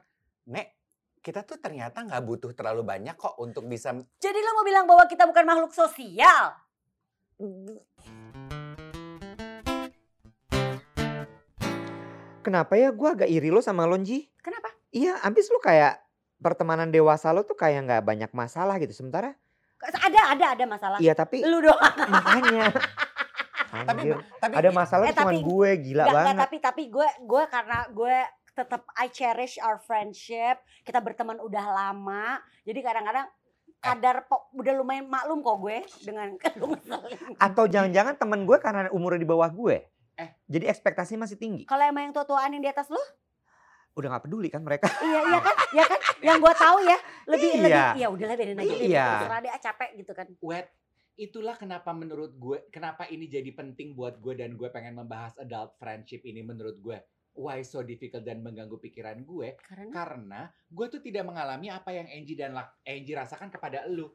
[0.49, 0.77] Nek,
[1.19, 5.03] kita tuh ternyata nggak butuh terlalu banyak kok untuk bisa Jadi lo mau bilang bahwa
[5.10, 6.53] kita bukan makhluk sosial?
[12.39, 14.32] Kenapa ya gue agak iri lo sama Lonji?
[14.41, 14.73] Kenapa?
[14.89, 16.01] Iya, abis lu kayak
[16.39, 18.91] pertemanan dewasa lo tuh kayak nggak banyak masalah gitu.
[18.95, 19.36] Sementara,
[19.80, 20.97] Ada ada ada masalah.
[20.97, 21.80] iya tapi Lu doang.
[22.06, 22.67] makanya.
[23.69, 26.36] tapi Anjir, tapi ada masalah Eh, tapi- gue gila nggak, banget.
[26.36, 28.15] tapi tapi gue gue karena gue
[28.52, 30.58] tetap I cherish our friendship.
[30.82, 32.39] Kita berteman udah lama.
[32.63, 33.28] Jadi kadang-kadang
[33.80, 36.75] kadar po- udah lumayan maklum kok gue dengan lu.
[37.38, 39.86] Atau jangan-jangan temen gue karena umurnya di bawah gue.
[40.17, 40.30] Eh.
[40.49, 41.63] Jadi ekspektasinya masih tinggi.
[41.63, 42.99] Kalau emang yang tua-tuaan yang di atas lu,
[43.99, 44.88] Udah gak peduli kan mereka.
[45.03, 45.99] iya iya kan, ya kan.
[46.23, 47.63] Yang gue tahu ya lebih Iya.
[47.63, 48.75] lebih ya udahlah biarin aja.
[48.79, 49.07] Iya.
[49.19, 50.27] Terserah deh ah, capek gitu kan.
[50.39, 50.67] wet
[51.19, 55.75] itulah kenapa menurut gue kenapa ini jadi penting buat gue dan gue pengen membahas adult
[55.75, 56.95] friendship ini menurut gue
[57.35, 62.07] why so difficult dan mengganggu pikiran gue Karena karena gue tuh tidak mengalami apa yang
[62.07, 62.55] Angie dan
[62.88, 64.07] Angie rasakan kepada elu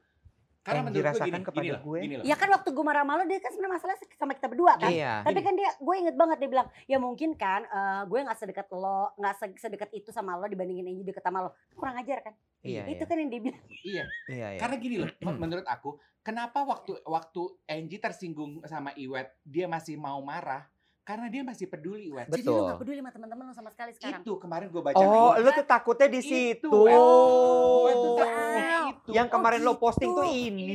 [0.65, 1.99] karena Angie menurut gue rasakan gini, kepada gue?
[2.25, 4.89] ya kan waktu gue marah sama lo dia kan sebenarnya masalah sama kita berdua kan.
[4.89, 5.13] Iya.
[5.21, 8.67] Tapi kan dia, gue inget banget dia bilang, ya mungkin kan eh, gue nggak sedekat
[8.73, 11.53] lo, nggak se- sedekat itu sama lo dibandingin Angie deket sama lo.
[11.77, 12.35] Kurang ajar kan?
[12.65, 13.09] Iya, itu iya.
[13.13, 13.63] kan yang dia bilang.
[13.85, 14.61] iya Iya, iya.
[14.65, 20.01] karena gini loh men- menurut aku kenapa waktu waktu Angie tersinggung sama Iwet dia masih
[20.01, 20.65] mau marah
[21.05, 22.41] karena dia masih peduli Iwet Betul.
[22.41, 24.25] Jadi lo gak peduli sama teman-teman lo sama sekali sekarang.
[24.25, 26.69] itu kemarin gue baca Oh, lu tuh takutnya di Itu, situ.
[26.73, 26.97] Wet.
[26.97, 27.85] Oh.
[27.85, 30.19] Tuh takutnya itu Yang kemarin Oh, lo posting gitu.
[30.19, 30.67] tuh ini.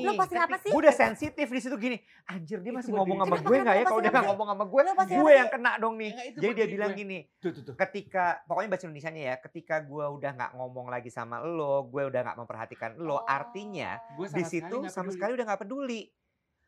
[0.00, 0.70] Lo posting apa sih?
[0.70, 1.98] Gue udah sensitif di situ gini.
[2.24, 3.84] Anjir dia Itu masih buat ngomong sama gue nggak ya?
[3.84, 4.80] Kalau dia nggak ngomong sama gue,
[5.12, 6.12] gue yang kena dong nih.
[6.32, 7.18] Jadi dia bilang gini.
[7.36, 11.42] tuh tuh tuh Ketika pokoknya bahasa Indonesianya ya, ketika gue udah nggak ngomong lagi sama
[11.42, 13.26] lo, gue udah nggak memperhatikan lo, Oh.
[13.26, 16.06] artinya di situ sama sekali udah nggak peduli.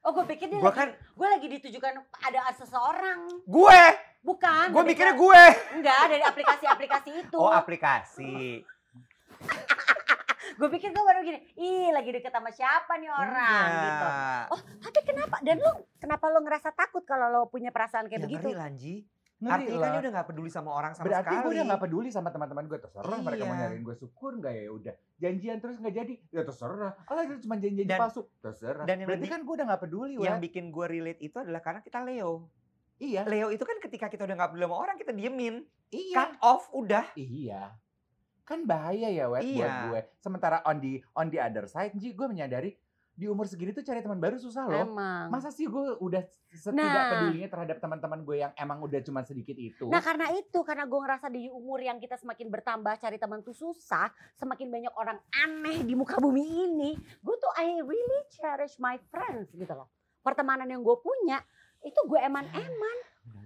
[0.04, 3.24] Oh gue pikir dia Gue lagi, kan, gue lagi ditujukan ada seseorang.
[3.40, 3.80] gue,
[4.20, 4.66] Bukan.
[4.70, 5.42] gue mikirnya gue.
[5.74, 7.36] Enggak, dari aplikasi-aplikasi itu.
[7.36, 8.60] Oh aplikasi.
[10.60, 14.04] gue pikir gue baru gini, ih lagi deket sama siapa nih orang gitu.
[14.04, 14.44] Enggak.
[14.52, 15.36] Oh tapi kenapa?
[15.40, 18.44] Dan lu kenapa lo ngerasa takut kalau lo punya perasaan kayak Ya begitu?
[18.44, 18.94] ngeri Lanji.
[19.44, 19.92] Ngeri Artinya kan lah.
[19.92, 21.44] dia udah gak peduli sama orang sama Berarti sekali.
[21.44, 23.61] gue udah gak peduli sama teman-teman gue terserah mereka mau Iya.
[23.61, 27.54] nyariin gue syukur nggak ya udah janjian terus nggak jadi ya terserah alah itu cuma
[27.54, 31.37] janji-janji palsu terserah dan berarti kan gue udah gak peduli Yang bikin gue relate itu
[31.37, 32.48] adalah karena kita Leo.
[32.96, 35.54] iya Leo itu kan ketika kita udah gak peduli sama orang, kita diemin.
[35.88, 37.04] iya Cut off, udah.
[37.14, 37.76] iya
[38.42, 39.72] kan bahaya ya wet buat Iya.
[39.87, 42.76] gue sementara on the on the other side Ji gue menyadari
[43.14, 45.31] di umur segini tuh cari teman baru susah loh Emang.
[45.31, 46.18] masa sih gue udah
[46.50, 47.11] setidak Nah.
[47.14, 50.98] pedulinya terhadap teman-teman gue yang emang udah cuma sedikit itu Nah karena itu, karena gue
[50.98, 55.81] ngerasa di umur yang kita semakin bertambah cari teman tuh susah, semakin banyak orang aneh
[55.81, 59.87] di muka bumi ini, gue tuh I really cherish my friends gitu loh.
[60.20, 61.38] Pertemanan yang gue punya
[61.81, 62.96] itu gue eman-eman.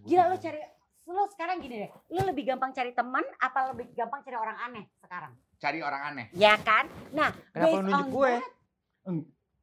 [0.02, 0.64] Gila lo cari
[1.04, 4.84] lo sekarang gini deh, lo lebih gampang cari teman apa lebih gampang cari orang aneh
[4.96, 5.32] sekarang?
[5.56, 6.26] Cari orang aneh.
[6.32, 6.88] Ya kan?
[7.10, 8.32] Nah, Kenapa based on gue?
[8.32, 8.56] that-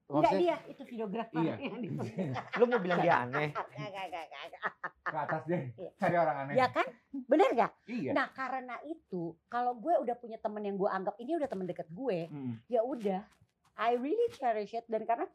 [0.05, 1.55] Enggak dia, itu videografer Iya.
[2.61, 3.49] Lu mau bilang dia aneh?
[5.01, 5.73] Ke atas deh.
[5.73, 5.89] Iya.
[5.97, 6.53] Cari orang aneh.
[6.53, 6.85] Ya kan?
[7.25, 7.71] Bener gak?
[7.89, 8.11] Iya.
[8.13, 11.89] Nah karena itu, kalau gue udah punya temen yang gue anggap ini udah temen deket
[11.89, 12.53] gue, Mm.
[12.69, 13.21] ya udah,
[13.75, 14.85] I really cherish it.
[14.85, 15.25] Dan karena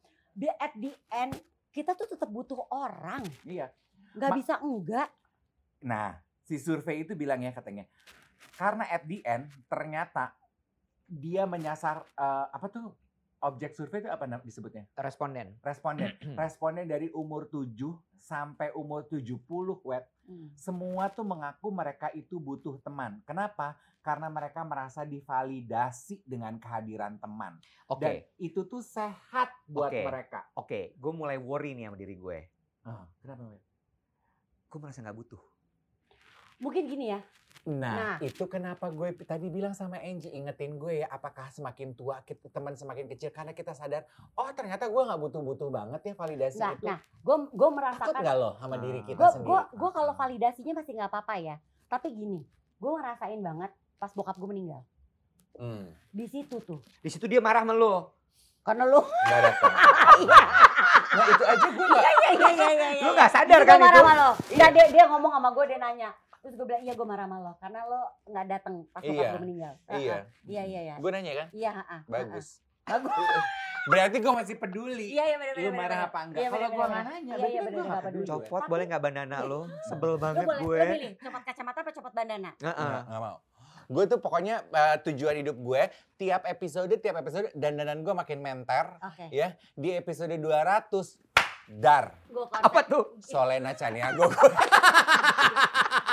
[0.57, 1.35] at the end
[1.71, 3.75] kita tuh tetap butuh orang, Iya.
[4.15, 5.11] nggak Ma- bisa enggak.
[5.83, 6.15] Nah,
[6.47, 7.91] si survei itu bilang ya katanya,
[8.55, 10.31] karena at the end ternyata
[11.07, 12.95] dia menyasar eh, apa tuh
[13.41, 14.85] objek survei itu apa disebutnya?
[14.97, 15.57] Responden.
[15.65, 16.13] Responden.
[16.41, 17.73] Responden dari umur 7
[18.21, 19.41] sampai umur 70
[19.83, 20.47] web Hmm.
[20.55, 23.19] semua tuh mengaku mereka itu butuh teman.
[23.27, 23.75] Kenapa?
[23.99, 27.59] Karena mereka merasa divalidasi dengan kehadiran teman.
[27.91, 30.07] Oke, Dan itu tuh sehat buat Oke.
[30.07, 30.47] mereka.
[30.55, 30.95] oke.
[30.95, 32.39] Gue mulai worry nih sama diri gue.
[32.87, 33.43] Ah, kenapa?
[33.43, 33.63] Web?
[34.71, 35.43] Gue merasa nggak butuh.
[36.61, 37.21] Mungkin gini ya,
[37.63, 38.17] Nah, Nah.
[38.23, 42.73] itu kenapa gue tadi bilang sama Angie ingetin gue ya apakah semakin tua kita teman
[42.73, 46.87] semakin kecil karena kita sadar oh ternyata gue nggak butuh-butuh banget ya validasi nah, itu.
[46.87, 49.05] nah, gue gue Takut merasakan, nggak lo sama diri Ah.
[49.05, 49.45] kita gue sendiri?
[49.47, 51.57] gue gue kalau validasinya masih nggak apa-apa ya.
[51.85, 52.41] Tapi gini,
[52.79, 54.81] gue ngerasain banget pas bokap gue meninggal.
[55.55, 58.09] Hmm, Di situ tuh, Di situ dia marah sama lu.
[58.63, 59.73] karena lu, nggak datang.
[60.19, 60.41] iya,
[61.19, 62.03] Nah itu aja gue nggak.
[62.03, 63.05] iya, iya, iya, iya, iya.
[63.05, 64.01] Lu nggak sadar Gue kan marah itu?
[64.01, 64.31] sama lo.
[64.55, 66.11] Nah, dia, dia ngomong sama gue, dia nanya.
[66.41, 67.53] Terus gue bilang, iya gue marah sama lo.
[67.57, 69.31] Karena lo gak datang pas Iya.
[69.31, 69.75] gue meninggal.
[69.87, 70.19] Iya.
[70.43, 70.95] Iya, iya, iya.
[70.97, 71.49] Gue nanya kan?
[71.51, 72.47] Iya, ah, ah, Bagus.
[72.83, 73.13] Bagus.
[73.91, 75.09] Berarti gue masih peduli.
[75.11, 76.01] Iya, iya bener, bener, Lu marah bener.
[76.07, 76.41] apa enggak?
[76.41, 78.27] Iya, Kalau gue nggak nanya, Iya, berarti iya, bener, gue nggak peduli.
[78.27, 79.49] Copot boleh nggak bandana Iya.
[79.49, 79.61] lo?
[79.87, 80.79] Sebel Lo banget boleh, gue.
[80.79, 82.51] lo milih copot kacamata apa copot bandana?
[82.59, 82.77] Heeh.
[82.77, 83.37] Nggak, nggak mau.
[83.91, 85.83] Gue tuh pokoknya eh, tujuan hidup gue
[86.15, 89.29] tiap episode tiap episode dandanan gue makin menter Oke.
[89.31, 91.19] ya di episode 200
[91.73, 93.19] dar Gue Apa tuh?
[93.21, 94.31] Solena Chaniago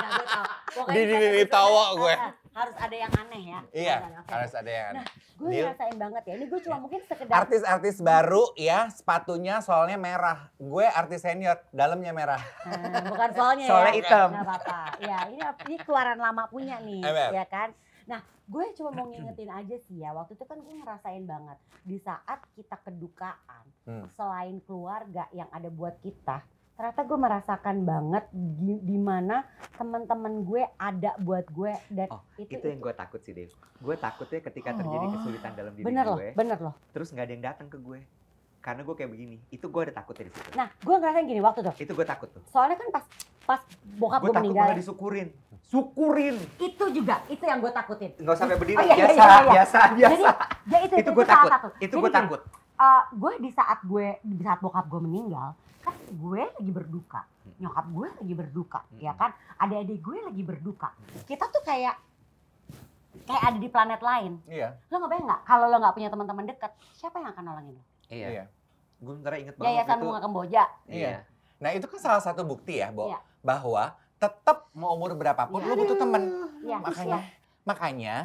[0.08, 2.16] Nah, gue Di- di- ditawa gue.
[2.58, 3.60] harus ada yang aneh ya.
[3.70, 4.34] iya Oke.
[4.34, 5.06] harus ada yang Nah,
[5.38, 5.62] Gue Deal.
[5.64, 6.34] ngerasain banget ya.
[6.34, 12.10] Ini gue cuma mungkin sekedar artis-artis baru ya sepatunya soalnya merah gue artis senior dalamnya
[12.12, 14.00] merah Nah, bukan soalnya Soalnya ya.
[14.00, 14.30] hitam.
[14.32, 14.80] Nggak apa-apa.
[15.00, 17.30] Ya, ini ini keluaran lama punya nih, Emang.
[17.32, 17.70] ya kan?
[18.08, 20.10] Nah, gue cuma mau ngingetin aja sih ya.
[20.12, 24.10] Waktu itu kan gue ngerasain banget di saat kita kedukaan, Hmm.
[24.10, 26.42] selain keluarga yang ada buat kita,
[26.78, 29.42] ternyata gue merasakan banget di, di mana
[29.74, 33.50] teman-teman gue ada buat gue dan Oh, itu, Itu yang gue takut sih, Dev.
[33.76, 35.12] Gue takutnya ketika terjadi Oh.
[35.12, 36.74] kesulitan dalam diri bener loh, gue, bener loh.
[36.92, 38.00] terus nggak ada yang datang ke gue.
[38.60, 39.38] Karena gue kayak begini.
[39.50, 40.50] Itu gue ada takutnya di situ.
[40.54, 41.74] Nah, gue ngerasain gini waktu tuh.
[41.78, 42.42] Itu gue takut tuh.
[42.46, 43.06] Soalnya kan pas
[43.42, 43.62] pas
[43.96, 45.28] bokap Gue gue takut meninggal, disukurin.
[45.64, 46.36] Syukurin.
[46.60, 48.12] itu juga itu yang gue takutin.
[48.14, 48.76] Nggak usah sampai berdiri.
[48.76, 49.50] Oh, iya, iya, biasa, iya, iya.
[49.50, 50.30] biasa, Jadi, biasa.
[50.68, 51.50] ya itu, itu gue salah takut.
[51.50, 51.68] satu.
[51.76, 52.42] Itu Jadi gue takut.
[52.78, 55.50] eh, gue di saat gue di saat bokap gue meninggal
[55.88, 57.22] kan gue lagi berduka.
[57.64, 59.32] Nyokap gue lagi berduka ya kan?
[59.56, 60.92] Adik-adik gue lagi berduka.
[61.24, 61.96] Kita tuh kayak
[63.24, 64.44] kayak ada di planet lain.
[64.52, 64.76] Iya.
[64.92, 65.42] Lo nggak bayang nggak?
[65.48, 67.84] Kalau lo nggak punya teman-teman dekat siapa yang akan nolongin lo?
[68.12, 68.28] Iya.
[68.28, 68.46] iya.
[68.98, 71.22] Gue sebentar inget banget yayasan bunga kamboja Iya.
[71.58, 73.22] nah itu kan salah satu bukti ya Bo Iya.
[73.46, 75.70] bahwa tetap mau umur berapapun Iya.
[75.70, 76.24] lu butuh temen.
[76.66, 77.20] Iya, makanya
[77.62, 78.16] makanya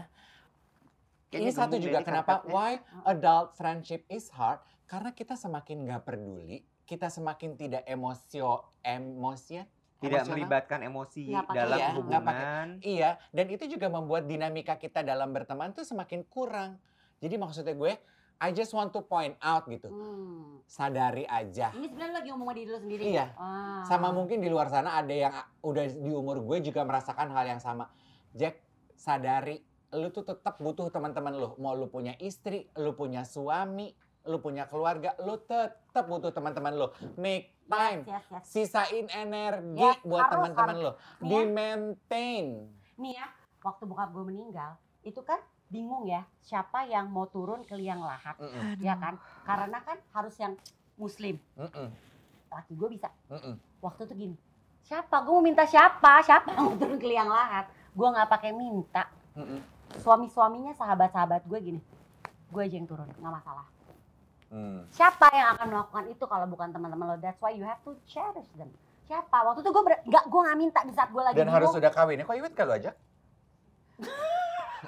[1.33, 6.05] Kayaknya ini satu gembung juga kenapa why adult friendship is hard karena kita semakin nggak
[6.05, 9.63] peduli kita semakin tidak emosio emosi
[9.97, 10.33] Tidak emosional.
[10.35, 12.67] melibatkan emosi Nggak pakai- dalam Iya, hubungan.
[12.81, 16.83] Iya, dan itu juga membuat dinamika kita dalam berteman tuh semakin kurang.
[17.19, 17.95] Jadi maksudnya gue,
[18.37, 20.59] I just want to point out gitu, Hmm.
[20.65, 21.71] sadari aja.
[21.71, 23.27] ini sebenarnya lo lagi ngomong sama diri lo sendiri Iya.
[23.33, 23.87] Ah.
[23.87, 27.63] Sama mungkin di luar sana ada yang udah di umur gue juga merasakan hal yang
[27.63, 27.87] sama.
[28.33, 28.59] Jack,
[28.93, 31.55] sadari, lu tuh tetap butuh teman-teman lu.
[31.57, 36.89] Mau lu punya istri, lu punya suami, lu punya keluarga, lu tetap butuh teman-teman lu.
[37.19, 38.45] Make time, yes, yes.
[38.45, 40.91] sisain energi Yes, buat harus, teman-teman lu.
[41.21, 41.43] Nih Di ya.
[41.49, 42.47] maintain.
[42.93, 43.27] nih ya
[43.63, 48.37] waktu bokap gue meninggal itu kan bingung ya siapa yang mau turun ke liang lahat
[48.37, 50.55] Mm-mm, ya kan karena kan harus yang
[50.95, 51.89] muslim mm-mm,
[52.53, 53.57] laki gue bisa mm-mm.
[53.81, 54.37] waktu itu gini
[54.85, 58.53] siapa gue mau minta siapa siapa yang mau turun ke liang lahat gue nggak pakai
[58.53, 59.59] minta Mm-mm.
[59.99, 61.81] suami suaminya sahabat sahabat gue gini
[62.53, 63.67] gue aja yang turun nggak masalah
[64.53, 64.85] Hmm.
[64.89, 68.45] siapa yang akan melakukan itu kalau bukan teman-teman lo that's why you have to cherish
[68.53, 68.69] them
[69.03, 71.69] siapa waktu itu gue ber- nggak gue nggak minta di saat gue lagi Dan harus
[71.71, 72.25] sudah kawin ya.
[72.25, 72.93] Kok Iwet kalau aja?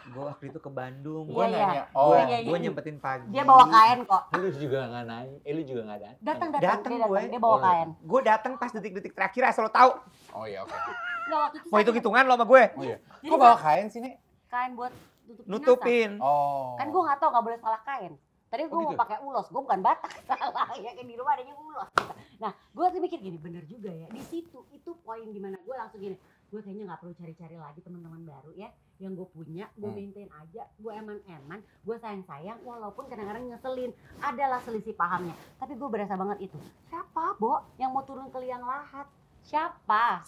[0.07, 1.25] Gue waktu itu ke Bandung.
[1.25, 1.59] Iya, Gue iya.
[1.61, 1.85] nanya.
[1.93, 2.65] Oh, Iya, iya, Gue iya.
[2.65, 3.27] nyempetin pagi.
[3.31, 5.37] dia bawa kain kok lu juga nggak nanya.
[5.41, 6.19] Eh, lu juga nggak datang.
[6.21, 7.15] datang datang Datang dia gue.
[7.17, 9.91] datang dia bawa Oh, kain Gue datang pas detik-detik terakhir asal lo tahu.
[10.33, 10.71] Oh iya, oke.
[10.71, 12.63] Nggak, waktu itu Mau hitung hitungan lo sama gue.
[12.71, 12.99] Oh iya.
[13.17, 14.15] Jadi Kok bawa kain sih, Nek?
[14.47, 14.93] kain buat
[15.25, 15.51] tutup jenazah.
[15.51, 16.11] Nutupin.
[16.21, 16.75] Oh.
[16.77, 18.13] kan gue nggak tahu nggak boleh salah kain
[18.55, 19.01] tadi gue Oh, mau gitu?
[19.01, 20.71] pakai ulos gue bukan batak salah.
[20.77, 21.91] Ya kan di rumah adanya ulos.
[22.39, 25.75] Nah gue tuh mikir gini bener juga ya di situ itu poin di mana gue
[25.75, 26.15] langsung gini
[26.45, 29.97] gue kayaknya nggak perlu cari-cari lagi teman-teman baru ya yang gue punya gue Hmm.
[29.97, 33.91] maintain aja gue eman-eman gue sayang-sayang walaupun kadang-kadang ngeselin
[34.21, 35.35] adalah selisih pahamnya.
[35.59, 39.11] Tapi gue berasa banget itu siapa Bo yang mau turun ke liang lahat?
[39.43, 40.23] Siapa?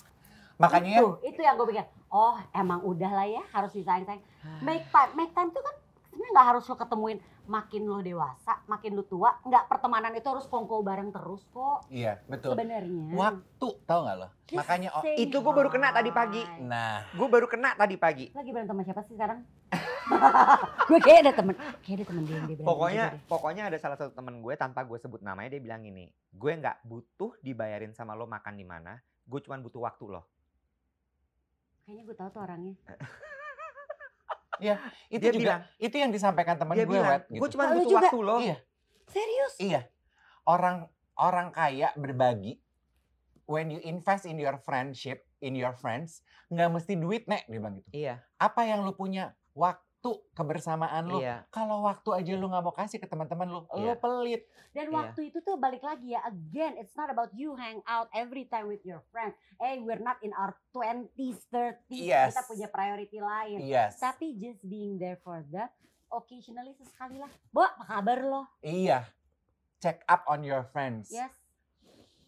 [0.56, 4.22] Makanya itu itu yang gue pikir oh emang udah lah ya harus disayang-sayang.
[4.60, 5.76] Make time make time tuh kan
[6.16, 10.48] sebenarnya nggak harus lo ketemuin makin lo dewasa makin lo tua nggak pertemanan itu harus
[10.48, 12.56] kongko bareng terus kok iya betul.
[12.56, 14.28] sebenarnya Waktu tau nggak lo?
[14.46, 16.40] Just Makanya oh, itu gua baru kena tadi pagi.
[16.62, 18.30] nah Gue baru kena tadi pagi.
[18.32, 19.44] lagi berantem sama siapa sih sekarang
[20.88, 24.14] gue kayak ada temen kayak ada temen dia yang dia Pokoknya pokoknya ada salah satu
[24.14, 28.24] temen gue tanpa gue sebut namanya dia bilang gini, gue nggak butuh dibayarin sama lo
[28.24, 30.22] makan di mana, gue cuma butuh waktu lo.
[31.82, 32.74] kayaknya gue tahu tuh orangnya
[35.12, 37.52] itu Dia juga bilang, itu yang disampaikan teman gue bilang, Wet, gue gitu.
[37.56, 38.08] cuma butuh juga?
[38.08, 38.36] waktu lo.
[38.42, 38.56] Iya.
[39.06, 39.80] serius Iya.
[40.46, 40.76] Orang
[41.16, 42.60] orang kaya berbagi
[43.46, 47.78] when you invest in your friendship, in your friends, nggak mesti duit, Nek, dia bilang
[47.78, 47.88] gitu.
[47.94, 49.32] Iya, Apa yang lu punya?
[49.54, 49.85] Waktu,
[50.32, 51.18] kebersamaan lu.
[51.18, 51.42] iya.
[51.50, 53.94] Kalau waktu aja lu nggak mau kasih ke teman-teman lu, lu Iya.
[53.96, 54.42] pelit.
[54.70, 54.94] dan Iya.
[54.94, 58.68] waktu itu tuh balik lagi ya again it's not about you hang out every time
[58.68, 62.36] with your friends eh we're not in our 20s 30s Yes.
[62.36, 63.96] kita punya priority lain Yes.
[63.96, 65.64] tapi just being there for the
[66.06, 69.08] occasionally sesekali lah Bo apa kabar lo Iya.
[69.78, 71.08] Check up on your friends.
[71.08, 71.32] yes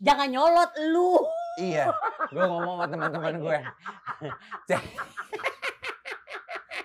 [0.00, 1.20] jangan nyolot lu
[1.60, 1.90] Iya.
[2.32, 3.58] Gue ngomong sama teman-teman gue.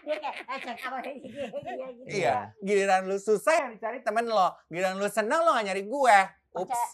[0.03, 1.27] dia kayak cek apa gitu
[2.07, 2.37] Iya.
[2.59, 4.51] Giliran lu susah yang dicari temen lo.
[4.67, 6.17] Giliran lu seneng lo gak nyari gue.
[6.53, 6.87] Percaya.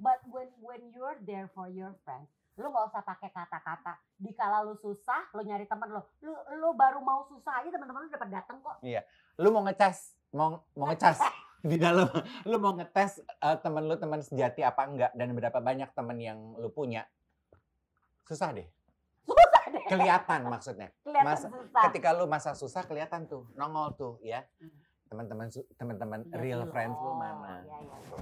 [0.00, 4.78] but when when you're there for your friends lu nggak usah pakai kata-kata dikala lu
[4.78, 8.62] susah lu nyari teman lu lu lu baru mau susah aja teman-teman lu dapat datang
[8.62, 8.78] kok
[9.38, 10.14] Lu mau ngecas.
[10.34, 11.18] Mau, mau ngecas.
[11.64, 12.06] Di dalam.
[12.44, 15.10] Lu mau ngetes eh, temen lu teman sejati apa enggak.
[15.16, 17.08] Dan berapa banyak temen yang lu punya.
[18.28, 18.68] Susah deh.
[19.88, 20.88] Kelihatan maksudnya.
[21.04, 23.48] kelihatan susah Ketika lu masa susah kelihatan tuh.
[23.54, 24.44] Nongol tuh ya.
[24.58, 24.72] Hmm.
[25.12, 25.46] Teman-teman
[25.78, 27.62] teman-teman Iya real friends lu oh, mana.
[27.62, 28.18] iya, iya.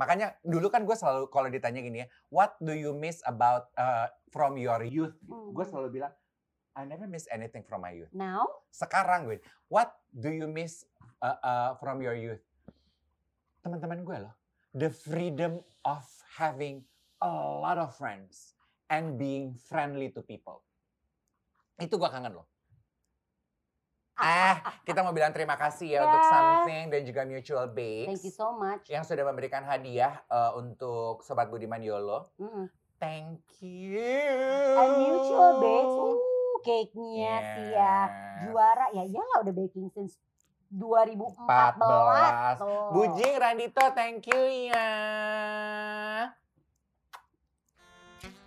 [0.00, 4.08] Makanya dulu kan gue selalu kalau ditanya gini ya, what do you miss about uh,
[4.32, 5.14] from your youth?
[5.28, 5.52] Hmm.
[5.52, 6.12] Gue selalu bilang,
[6.72, 8.08] I never miss anything from my youth.
[8.16, 10.88] now Sekarang gue, what do you miss
[11.20, 12.40] uh, uh, from your youth?
[13.60, 14.34] Teman-teman gue loh,
[14.72, 16.02] the freedom of
[16.40, 16.82] having
[17.20, 18.56] a lot of friends
[18.88, 20.64] and being friendly to people.
[21.82, 22.46] Itu gue kangen loh.
[24.14, 26.30] Ah, kita mau bilang terima kasih ya untuk Ya.
[26.30, 31.26] something dan juga mutual babes thank you so much yang sudah memberikan hadiah uh, untuk
[31.26, 32.30] Sobat Budiman Yolo.
[32.38, 32.70] Mm-mm.
[32.96, 33.98] Thank you.
[34.78, 36.30] and mutual babes uh
[36.62, 38.46] cake-nya sih ya Yes.
[38.46, 40.22] juara ya iyalah udah baking since
[40.70, 42.62] 2014 14.
[42.62, 42.88] tuh.
[42.94, 44.86] Bujing Randito, thank you ya.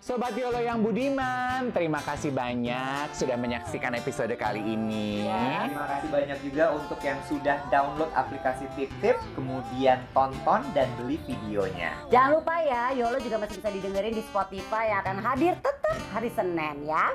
[0.05, 5.25] Sobat Yolo yang budiman, terima kasih banyak sudah menyaksikan episode kali ini.
[5.25, 5.65] Ya.
[5.65, 11.17] Terima kasih banyak juga untuk yang sudah download aplikasi Tip Tip, kemudian tonton dan beli
[11.25, 11.97] videonya.
[12.13, 16.29] Jangan lupa ya, Yolo juga masih bisa didengerin di Spotify yang akan hadir tetap hari
[16.29, 17.09] Senin ya.